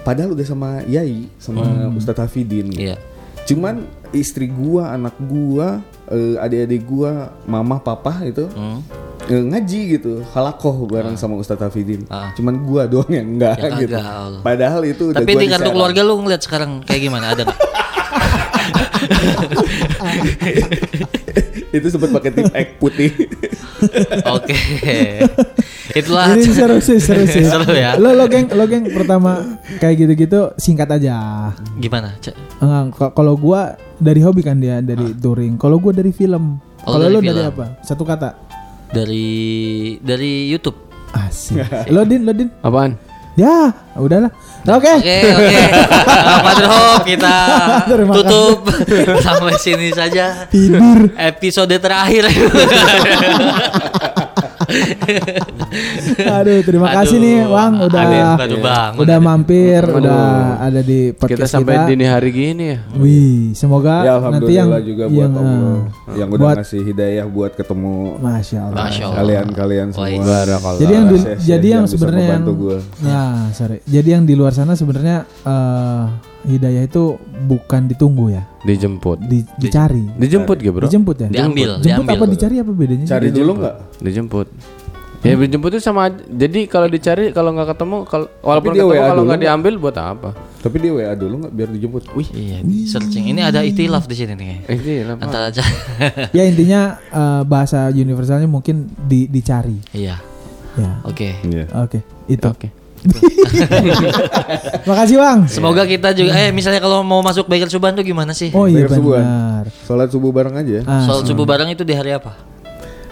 padahal 0.00 0.32
udah 0.32 0.46
sama 0.46 0.70
Yai, 0.84 1.26
sama 1.36 1.62
Ustadz 1.90 2.20
Hafidin. 2.20 2.70
Iya. 2.70 2.96
Cuman 3.44 3.86
istri 4.16 4.48
gua, 4.48 4.92
anak 4.92 5.14
gua, 5.20 5.80
eh, 6.08 6.34
adik-adik 6.36 6.82
gua, 6.84 7.30
mama, 7.44 7.76
papa 7.76 8.24
itu 8.24 8.48
Hmm. 8.52 8.80
eh, 9.26 9.42
ngaji 9.42 9.80
gitu, 9.94 10.12
halakoh 10.32 10.86
bareng 10.86 11.14
sama 11.14 11.34
Ustadz 11.34 11.62
Hafidin. 11.62 12.06
Ah. 12.06 12.30
Cuman 12.32 12.62
gua 12.62 12.86
doang 12.86 13.10
yang 13.10 13.26
enggak 13.26 13.58
Ya 13.58 13.70
gitu. 13.76 13.96
Allah. 13.96 14.40
Padahal 14.40 14.82
itu 14.84 15.10
udah 15.10 15.18
Tapi 15.18 15.32
gua 15.32 15.40
di 15.40 15.48
kartu 15.48 15.70
keluarga 15.70 16.00
lu 16.02 16.14
ngeliat 16.20 16.42
sekarang 16.42 16.80
kayak 16.82 17.00
gimana? 17.02 17.34
Ada 17.34 17.42
nggak? 17.44 17.58
itu 21.78 21.88
sempat 21.92 22.10
pakai 22.12 22.30
tip 22.32 22.50
egg 22.52 22.68
putih. 22.80 23.12
Oke. 24.36 24.56
Itulah. 25.94 26.34
Ini 26.34 26.42
seru 26.50 26.76
sih, 26.82 26.98
seru 26.98 27.24
sih. 27.24 27.44
Seru 27.52 27.70
ya. 27.72 27.94
Lo 27.96 28.12
lo 28.12 28.26
geng, 28.26 28.50
lo 28.52 28.64
geng 28.66 28.90
pertama 28.90 29.60
kayak 29.78 29.94
gitu-gitu 30.04 30.52
singkat 30.58 30.90
aja. 30.90 31.50
Gimana? 31.78 32.16
Enggak, 32.58 33.14
kalau 33.14 33.38
gua 33.38 33.78
dari 33.96 34.20
hobi 34.20 34.42
kan 34.42 34.58
dia 34.58 34.82
dari 34.82 35.14
touring. 35.16 35.56
Kalau 35.56 35.78
gua 35.78 35.94
dari 35.94 36.10
film. 36.10 36.58
Oh, 36.84 36.98
Kalau 36.98 37.06
lo 37.08 37.18
dari 37.22 37.42
apa? 37.44 37.78
Satu 37.80 38.02
kata. 38.02 38.34
Dari 38.90 39.28
dari 40.02 40.50
YouTube. 40.50 40.76
Asik. 41.14 41.62
lo 41.94 42.02
din, 42.04 42.26
lo 42.26 42.32
din. 42.34 42.50
Apaan? 42.60 43.05
Ya, 43.36 43.68
udahlah. 44.00 44.32
Oke. 44.66 44.88
Oke 44.96 45.16
oke. 45.28 45.62
Kita 47.12 47.36
Terima 47.86 48.12
tutup 48.16 48.66
sampai 49.22 49.54
sini 49.60 49.92
saja 49.92 50.48
Tidur. 50.48 51.12
episode 51.14 51.76
terakhir. 51.76 52.26
Aduh, 56.36 56.60
terima 56.62 56.88
kasih 56.92 57.16
nih, 57.18 57.36
Bang, 57.46 57.72
udah 57.80 58.02
aduh, 58.38 58.58
Bang. 58.60 58.92
udah 58.98 59.18
mampir, 59.18 59.82
udah 59.82 60.22
ada 60.60 60.80
di 60.80 61.10
Kita 61.10 61.18
podcast 61.18 61.50
kita. 61.50 61.56
sampai 61.60 61.74
dini 61.86 62.04
hari 62.06 62.30
gini 62.30 62.64
ya. 62.74 62.78
Wih, 62.96 63.52
semoga 63.52 64.02
ya 64.02 64.18
nanti 64.18 64.52
yang 64.52 64.68
alhamdulillah 64.72 64.82
juga 64.82 65.04
buat 65.06 65.16
yang 65.16 65.32
Allah 65.34 65.78
eh, 66.06 66.16
yang 66.16 66.28
udah 66.30 66.40
buat 66.40 66.56
ngasih 66.60 66.82
hidayah 66.84 67.24
buat 67.26 67.52
ketemu 67.54 67.94
Masya 68.18 68.58
Allah. 68.62 68.76
Masya 68.76 69.04
Allah. 69.04 69.16
kalian-kalian 69.22 69.88
semua. 69.92 70.24
Barakallah. 70.24 70.80
Jadi 70.80 70.92
yang 70.92 71.06
di- 71.06 71.24
jadi 71.38 71.66
yang 71.68 71.84
bisa 71.84 71.92
sebenarnya 71.96 72.26
yang. 72.28 72.44
Nah, 73.02 73.36
sorry. 73.52 73.78
Jadi 73.84 74.08
yang 74.08 74.24
di 74.24 74.34
luar 74.34 74.52
sana 74.52 74.72
sebenarnya 74.74 75.16
eh, 75.44 76.04
hidayah 76.46 76.86
itu 76.86 77.18
bukan 77.44 77.86
ditunggu 77.86 78.30
ya, 78.30 78.42
Dijemput. 78.62 79.18
di- 79.20 79.44
dicari. 79.58 80.06
Dijemput 80.14 80.56
gitu, 80.56 80.72
Bro. 80.72 80.86
Dijemput 80.86 81.16
ya? 81.18 81.28
Diambil, 81.28 81.78
Jemput 81.78 81.84
diambil. 81.84 82.14
apa 82.16 82.24
dicari 82.30 82.54
apa 82.58 82.70
bedanya? 82.70 83.04
Cari 83.04 83.28
dulu 83.28 83.52
nggak? 83.58 83.74
Dijemput. 84.00 84.48
Ya 85.24 85.34
dijemput 85.34 85.74
itu 85.74 85.82
sama. 85.82 86.06
Jadi 86.12 86.70
kalau 86.70 86.86
dicari 86.86 87.34
kalau 87.34 87.50
nggak 87.50 87.74
ketemu 87.74 88.06
kalau 88.06 88.26
walaupun 88.38 88.70
dia 88.70 88.86
ketemu 88.86 88.94
WA 88.94 89.08
kalau 89.10 89.22
nggak 89.26 89.40
diambil 89.42 89.74
buat 89.74 89.96
apa? 89.98 90.30
Tapi 90.62 90.76
dia 90.78 90.92
WA 90.94 91.12
dulu 91.18 91.34
nggak 91.42 91.52
biar 91.56 91.68
dijemput. 91.74 92.02
Wih, 92.14 92.28
Iya, 92.30 92.58
di 92.62 92.86
searching. 92.86 93.24
Ini 93.34 93.40
ada 93.42 93.66
ikhtilaf 93.66 94.06
di 94.06 94.14
sini 94.14 94.38
nih. 94.38 94.70
Eh, 94.70 95.02
apa? 95.02 95.18
Antara 95.18 95.50
aja. 95.50 95.66
Ya 96.36 96.46
intinya 96.46 97.02
eh, 97.02 97.42
bahasa 97.42 97.90
universalnya 97.90 98.46
mungkin 98.46 98.86
di- 99.02 99.26
dicari. 99.26 99.74
Iya. 99.90 100.14
Ya. 100.78 100.90
Oke. 101.02 101.40
iya. 101.42 101.64
Oke, 101.74 102.04
itu. 102.28 102.46
Oke. 102.46 102.68
Makasih, 104.88 105.16
Bang. 105.16 105.38
Semoga 105.46 105.82
kita 105.84 106.12
juga 106.12 106.32
eh 106.36 106.50
misalnya 106.50 106.78
kalau 106.78 107.02
mau 107.02 107.20
masuk 107.20 107.46
Baker 107.46 107.68
Suban 107.68 107.94
tuh 107.94 108.02
gimana 108.02 108.32
sih? 108.32 108.50
Oh 108.52 108.66
iya 108.66 108.86
benar. 108.86 109.66
Sholat 109.84 110.08
subuh 110.10 110.30
bareng 110.30 110.54
aja. 110.54 110.72
ya. 110.78 110.82
Ah, 110.84 111.04
Soal 111.04 111.24
subuh 111.24 111.44
bareng 111.44 111.68
itu 111.68 111.82
di 111.82 111.94
hari 111.94 112.12
apa? 112.12 112.34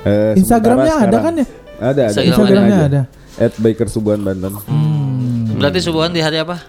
Eh, 0.04 0.36
Instagramnya 0.36 0.94
ada 1.00 1.18
kan 1.18 1.32
ya? 1.34 1.46
Ada, 1.74 1.90
ada. 1.90 2.02
Instagram 2.04 2.28
Instagramnya 2.28 2.78
ada. 2.84 3.02
At 3.34 3.52
Baker 3.58 3.88
Subuhan 3.88 4.20
Banten. 4.22 4.54
Hmm. 4.62 5.58
Berarti 5.58 5.78
subuhan 5.80 6.10
di 6.10 6.22
hari 6.22 6.38
apa? 6.38 6.60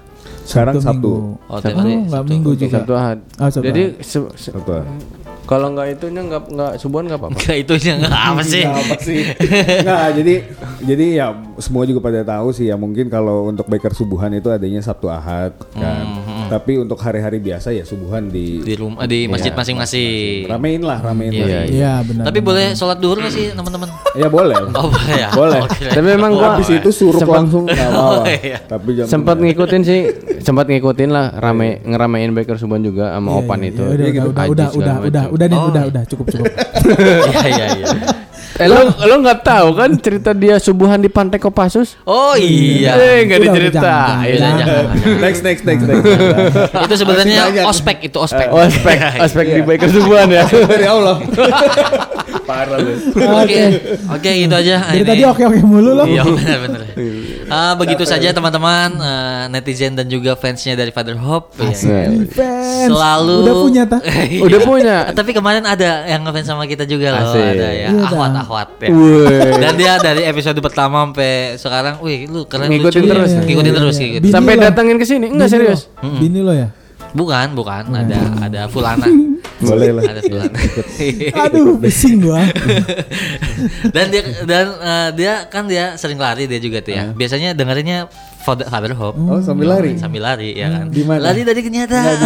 Sekarang 0.46 0.78
Sabtu, 0.78 0.86
Sabtu. 0.86 1.12
Minggu. 1.12 1.14
Oh, 1.46 1.54
Oh, 1.54 1.60
tiap 1.60 1.78
hari. 1.78 1.94
enggak 2.00 2.24
minggu 2.26 2.52
juga. 2.54 2.78
Sabtu. 2.82 2.94
Oh, 2.94 3.50
Sabtu 3.50 3.66
Jadi 3.66 3.84
se- 4.00 4.32
se- 4.38 4.54
Sabtu. 4.54 4.74
Kalau 5.46 5.72
nggak 5.72 5.98
itunya 5.98 6.22
nggak 6.22 6.44
nggak 6.52 6.72
subuhan 6.78 7.06
nggak 7.06 7.20
apa-apa. 7.22 7.38
Enggak 7.38 7.58
itunya 7.62 7.94
enggak 7.96 8.14
apa 8.14 8.42
sih? 8.54 8.64
Nggak 8.66 8.82
apa 8.82 8.96
sih? 9.00 9.22
Nggak, 9.86 10.08
jadi 10.18 10.34
jadi 10.82 11.06
ya 11.14 11.28
semua 11.58 11.84
juga 11.86 12.00
pada 12.02 12.22
tahu 12.22 12.48
sih 12.52 12.66
ya 12.68 12.76
mungkin 12.76 13.08
kalau 13.08 13.48
untuk 13.48 13.66
Baker 13.66 13.94
Subuhan 13.94 14.34
itu 14.34 14.50
adanya 14.50 14.82
Sabtu 14.82 15.08
Ahad 15.08 15.54
kan. 15.72 16.04
Hmm, 16.06 16.35
Tapi 16.48 16.78
untuk 16.78 16.98
hari-hari 16.98 17.38
biasa 17.38 17.70
ya 17.70 17.82
subuhan 17.82 18.28
di 18.28 18.60
di 18.60 18.74
rumah 18.74 19.04
di 19.04 19.26
masjid 19.26 19.48
Iya, 19.48 19.58
masing-masing. 19.58 20.46
ramein 20.46 20.82
lah, 20.82 21.00
ramein 21.00 21.30
Iya, 21.30 21.44
lah. 21.44 21.64
Iya 21.66 21.94
benar. 22.02 22.24
Tapi 22.26 22.40
boleh 22.40 22.66
sholat 22.72 22.98
duhur 22.98 23.18
nggak 23.18 23.32
sih 23.32 23.46
teman-teman? 23.52 23.90
Ya 24.14 24.28
boleh. 24.28 24.58
Oh 24.76 24.88
boleh 24.88 25.16
ya. 25.16 25.30
Boleh. 25.32 25.60
Oke. 25.62 25.88
Tapi 25.88 26.08
memang 26.10 26.32
gua 26.32 26.48
Habis 26.54 26.70
itu 26.72 26.90
suruh 26.90 27.18
sempat- 27.18 27.38
langsung 27.40 27.64
nggak 27.66 27.88
apa-apa. 27.88 28.14
Oh, 28.16 28.24
iya. 28.26 28.58
Tapi 28.60 28.90
jangan 28.94 29.10
sempat 29.10 29.36
ngikutin 29.38 29.82
sih 29.82 30.00
sempat 30.48 30.66
ngikutin 30.66 31.10
lah 31.10 31.26
rame 31.34 31.82
ngeramein 31.82 32.32
biker 32.32 32.56
subuhan 32.56 32.82
juga 32.82 33.12
sama 33.12 33.30
opan 33.36 33.60
itu 33.64 33.82
Ya, 33.82 33.92
udah, 33.92 34.06
Gitu, 34.08 34.28
udah, 34.28 34.46
udah, 34.46 34.68
udah, 34.72 34.96
udah, 35.02 35.24
udah, 35.30 35.46
nih, 35.48 35.58
Oh. 35.58 35.70
udah, 35.70 35.84
udah, 35.88 36.04
cukup, 36.06 36.26
cukup. 36.28 36.46
Iya 36.46 37.48
iya 37.48 37.66
iya. 37.76 37.88
Eh 38.56 38.66
lo 38.66 38.80
lo 38.88 39.16
nggak 39.20 39.40
tahu 39.42 39.68
kan 39.74 39.90
cerita 39.96 40.32
dia 40.32 40.56
subuhan 40.58 40.96
di 40.96 41.08
pantai 41.08 41.38
Kopassus 41.38 42.00
Oh 42.04 42.34
iya. 42.34 42.96
eh 42.96 43.24
nggak 43.24 43.40
dicerita 43.42 43.80
jangan, 43.82 44.24
Iya, 44.24 44.36
jangan. 44.38 44.64
jangan. 44.64 44.86
next 45.20 45.42
next 45.42 45.64
next 45.64 45.84
next. 45.84 46.06
itu 46.86 46.96
sebenarnya 46.96 47.42
ospek 47.64 47.98
itu 48.02 48.18
ospek. 48.18 48.48
oh 48.48 48.60
aspek 48.60 48.96
aspek 49.18 49.46
di 49.56 49.62
biker 49.62 49.90
subuhan 49.90 50.28
ya 50.30 50.44
Dari 50.72 50.86
Allah. 50.86 51.20
Parah 52.46 52.78
lu. 52.78 52.94
Oke, 53.42 53.58
oke 54.08 54.30
gitu 54.30 54.54
aja. 54.54 54.76
Dari 54.86 55.02
Ini- 55.02 55.10
tadi 55.10 55.22
oke-oke 55.26 55.60
mulu 55.60 55.92
loh. 55.94 56.06
Iya 56.06 56.22
benar 56.24 56.58
benar. 56.62 56.82
Ah, 57.48 57.74
begitu 57.74 58.04
saja 58.04 58.30
teman-teman 58.30 58.94
eh, 58.94 59.44
netizen 59.50 59.94
dan 59.94 60.06
juga 60.06 60.34
fansnya 60.34 60.74
dari 60.74 60.90
Father 60.90 61.18
Hope. 61.18 61.58
ya. 61.58 61.74
Fans. 61.74 62.30
Selalu 62.86 63.38
Udah 63.42 63.56
punya 63.60 63.84
ta? 63.84 63.98
udah 64.38 64.60
punya 64.62 64.96
Tapi 65.12 65.32
kemarin 65.32 65.66
ada 65.66 66.06
yang 66.06 66.22
ngefans 66.22 66.46
sama 66.46 66.66
kita 66.66 66.86
juga 66.86 67.10
loh, 67.12 67.34
Asik. 67.34 67.42
ada 67.58 67.68
ya. 67.68 67.90
Iya, 67.90 68.06
Ahwat. 68.06 68.30
Ahwat 68.46 68.70
ya. 68.78 68.90
Dan 69.58 69.74
dia 69.76 69.98
dari 69.98 70.22
episode 70.24 70.62
pertama 70.62 71.02
sampai 71.04 71.58
sekarang, 71.58 71.98
wih 72.00 72.30
lu 72.30 72.46
keren 72.46 72.70
Ngikutin 72.70 73.02
lucu. 73.02 73.10
terus. 73.10 73.30
Iya, 73.32 73.42
Ngikutin 73.42 73.74
Iya, 73.74 73.80
terus 73.82 73.96
gitu. 73.98 74.22
Bini 74.22 74.32
sampai 74.32 74.54
lo. 74.54 74.62
datangin 74.62 74.96
ke 74.96 75.06
sini 75.06 75.28
enggak 75.28 75.50
serius 75.50 75.90
lo. 75.90 76.16
Bini 76.16 76.40
lo 76.40 76.54
ya? 76.54 76.70
Bukan, 77.12 77.56
bukan, 77.56 77.84
ada 77.90 78.20
ada 78.38 78.62
Fulana. 78.68 79.08
Boleh 79.66 79.90
lah. 79.96 80.04
Ada 80.06 80.22
Fulana. 80.22 80.58
Aduh, 81.48 81.80
pusing 81.80 82.20
gua. 82.22 82.44
dan 83.90 84.06
dia 84.12 84.22
dan 84.44 84.66
eh, 84.76 85.10
dia 85.16 85.34
kan 85.48 85.64
dia 85.66 85.96
sering 85.96 86.20
lari 86.20 86.46
dia 86.46 86.60
juga 86.60 86.84
tuh 86.84 86.92
ya. 86.92 87.04
Biasanya 87.12 87.56
dengerinnya 87.56 88.12
Father, 88.46 88.70
Father 88.70 88.94
Hope. 88.94 89.18
Oh 89.26 89.42
sambil 89.42 89.74
lari. 89.74 89.98
sambil 89.98 90.22
lari 90.22 90.54
ya 90.54 90.70
kan. 90.70 90.86
Di 90.94 91.02
mana? 91.02 91.34
lari 91.34 91.42
dari 91.42 91.66
kenyataan. 91.66 92.18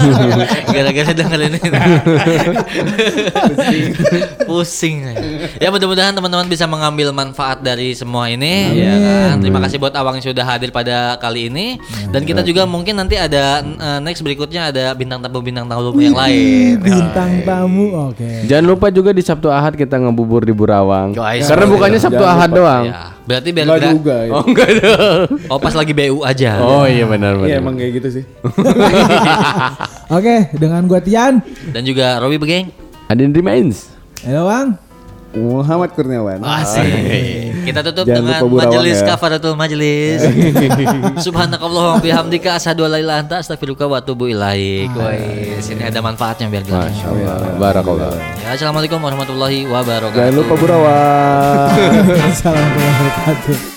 Gara-gara 0.74 1.12
dengerin 1.12 1.52
ini. 1.60 1.70
Pusing. 4.48 5.12
Ya. 5.60 5.68
Mudah-mudahan 5.68 6.16
teman-teman 6.16 6.48
bisa 6.48 6.64
mengambil 6.64 7.12
manfaat 7.12 7.60
dari 7.60 7.92
semua 7.92 8.32
ini 8.32 8.80
ya 8.80 8.96
kan. 8.96 9.44
Terima 9.44 9.60
kasih 9.60 9.76
buat 9.76 9.92
Awang 9.92 10.24
yang 10.24 10.32
sudah 10.32 10.44
hadir 10.48 10.72
pada 10.72 11.20
kali 11.20 11.52
ini. 11.52 11.76
Dan 12.08 12.24
kita 12.24 12.40
juga 12.40 12.64
mungkin 12.64 12.96
nanti 12.96 13.20
ada 13.20 13.60
eh, 13.60 14.00
next 14.00 14.24
berikutnya 14.24 14.72
ada 14.72 14.96
bintang 14.96 15.20
tamu 15.20 15.44
bintang 15.44 15.68
tamu 15.68 15.92
yang 16.00 16.16
lain. 16.16 16.80
Bintang 16.80 17.44
tamu, 17.44 18.08
oke. 18.08 18.48
jangan 18.48 18.64
lupa 18.64 18.88
juga 18.88 19.12
di 19.12 19.20
Sabtu 19.20 19.52
Ahad 19.52 19.76
kita 19.76 20.00
ngebubur 20.00 20.48
di 20.48 20.56
Burawang. 20.56 21.12
Karena 21.12 21.66
bukannya 21.68 22.00
Sabtu 22.00 22.24
Jangan 22.24 22.36
Ahad 22.40 22.50
lupa. 22.56 22.56
doang. 22.56 22.84
Ya 22.88 23.12
berarti 23.22 23.48
biar 23.54 23.66
Enggak 23.66 23.92
juga. 23.94 24.16
ya. 24.18 24.30
oh 24.34 24.42
enggak 24.42 24.70
dong 24.82 25.26
oh 25.46 25.58
pas 25.58 25.72
lagi 25.72 25.90
BU 25.90 26.22
aja 26.22 26.58
oh 26.58 26.84
iya 26.84 27.02
benar 27.04 27.34
Iya 27.38 27.58
benar 27.58 27.58
emang 27.58 27.74
kayak 27.74 27.92
gitu 27.96 28.08
sih. 28.20 28.24
Oke, 30.14 30.52
dengan 30.52 30.84
gua 30.84 31.00
Tian. 31.00 31.40
dan 31.70 31.82
juga 31.82 32.18
Robi 32.18 32.36
Begeng 32.36 32.68
Adin 33.08 33.32
remains 33.32 33.88
Halo, 34.22 34.46
Bang. 34.46 34.78
Muhammad 35.32 35.96
Kurniawan. 35.96 36.44
Asik. 36.44 36.84
Kita 37.64 37.80
tutup 37.80 38.04
Jangan 38.04 38.44
dengan 38.44 38.68
majelis 38.68 39.00
ya. 39.00 39.16
kafaratul 39.16 39.56
majelis. 39.56 40.20
Subhanakallahumma 41.26 42.04
bihamdika 42.04 42.54
asyhadu 42.54 42.84
an 42.84 42.90
la 42.92 42.98
ilaha 43.00 43.18
anta 43.24 43.40
astaghfiruka 43.40 43.88
wa 43.88 43.96
atubu 43.98 44.28
ilaik. 44.28 44.92
Woi, 44.92 45.56
sini 45.58 45.82
ada 45.82 46.04
manfaatnya 46.04 46.52
biar 46.52 46.62
jelas. 46.62 46.92
Masya 46.92 47.06
Allah 47.08 47.36
Barakallah 47.56 48.12
Ya, 48.44 48.52
Assalamualaikum 48.52 49.00
warahmatullahi 49.00 49.64
wabarakatuh. 49.64 50.20
Jangan 50.20 50.34
lupa 50.36 50.54
Burawan. 50.54 51.66
Assalamualaikum 52.28 52.76
warahmatullahi 52.76 53.24
wabarakatuh. 53.24 53.71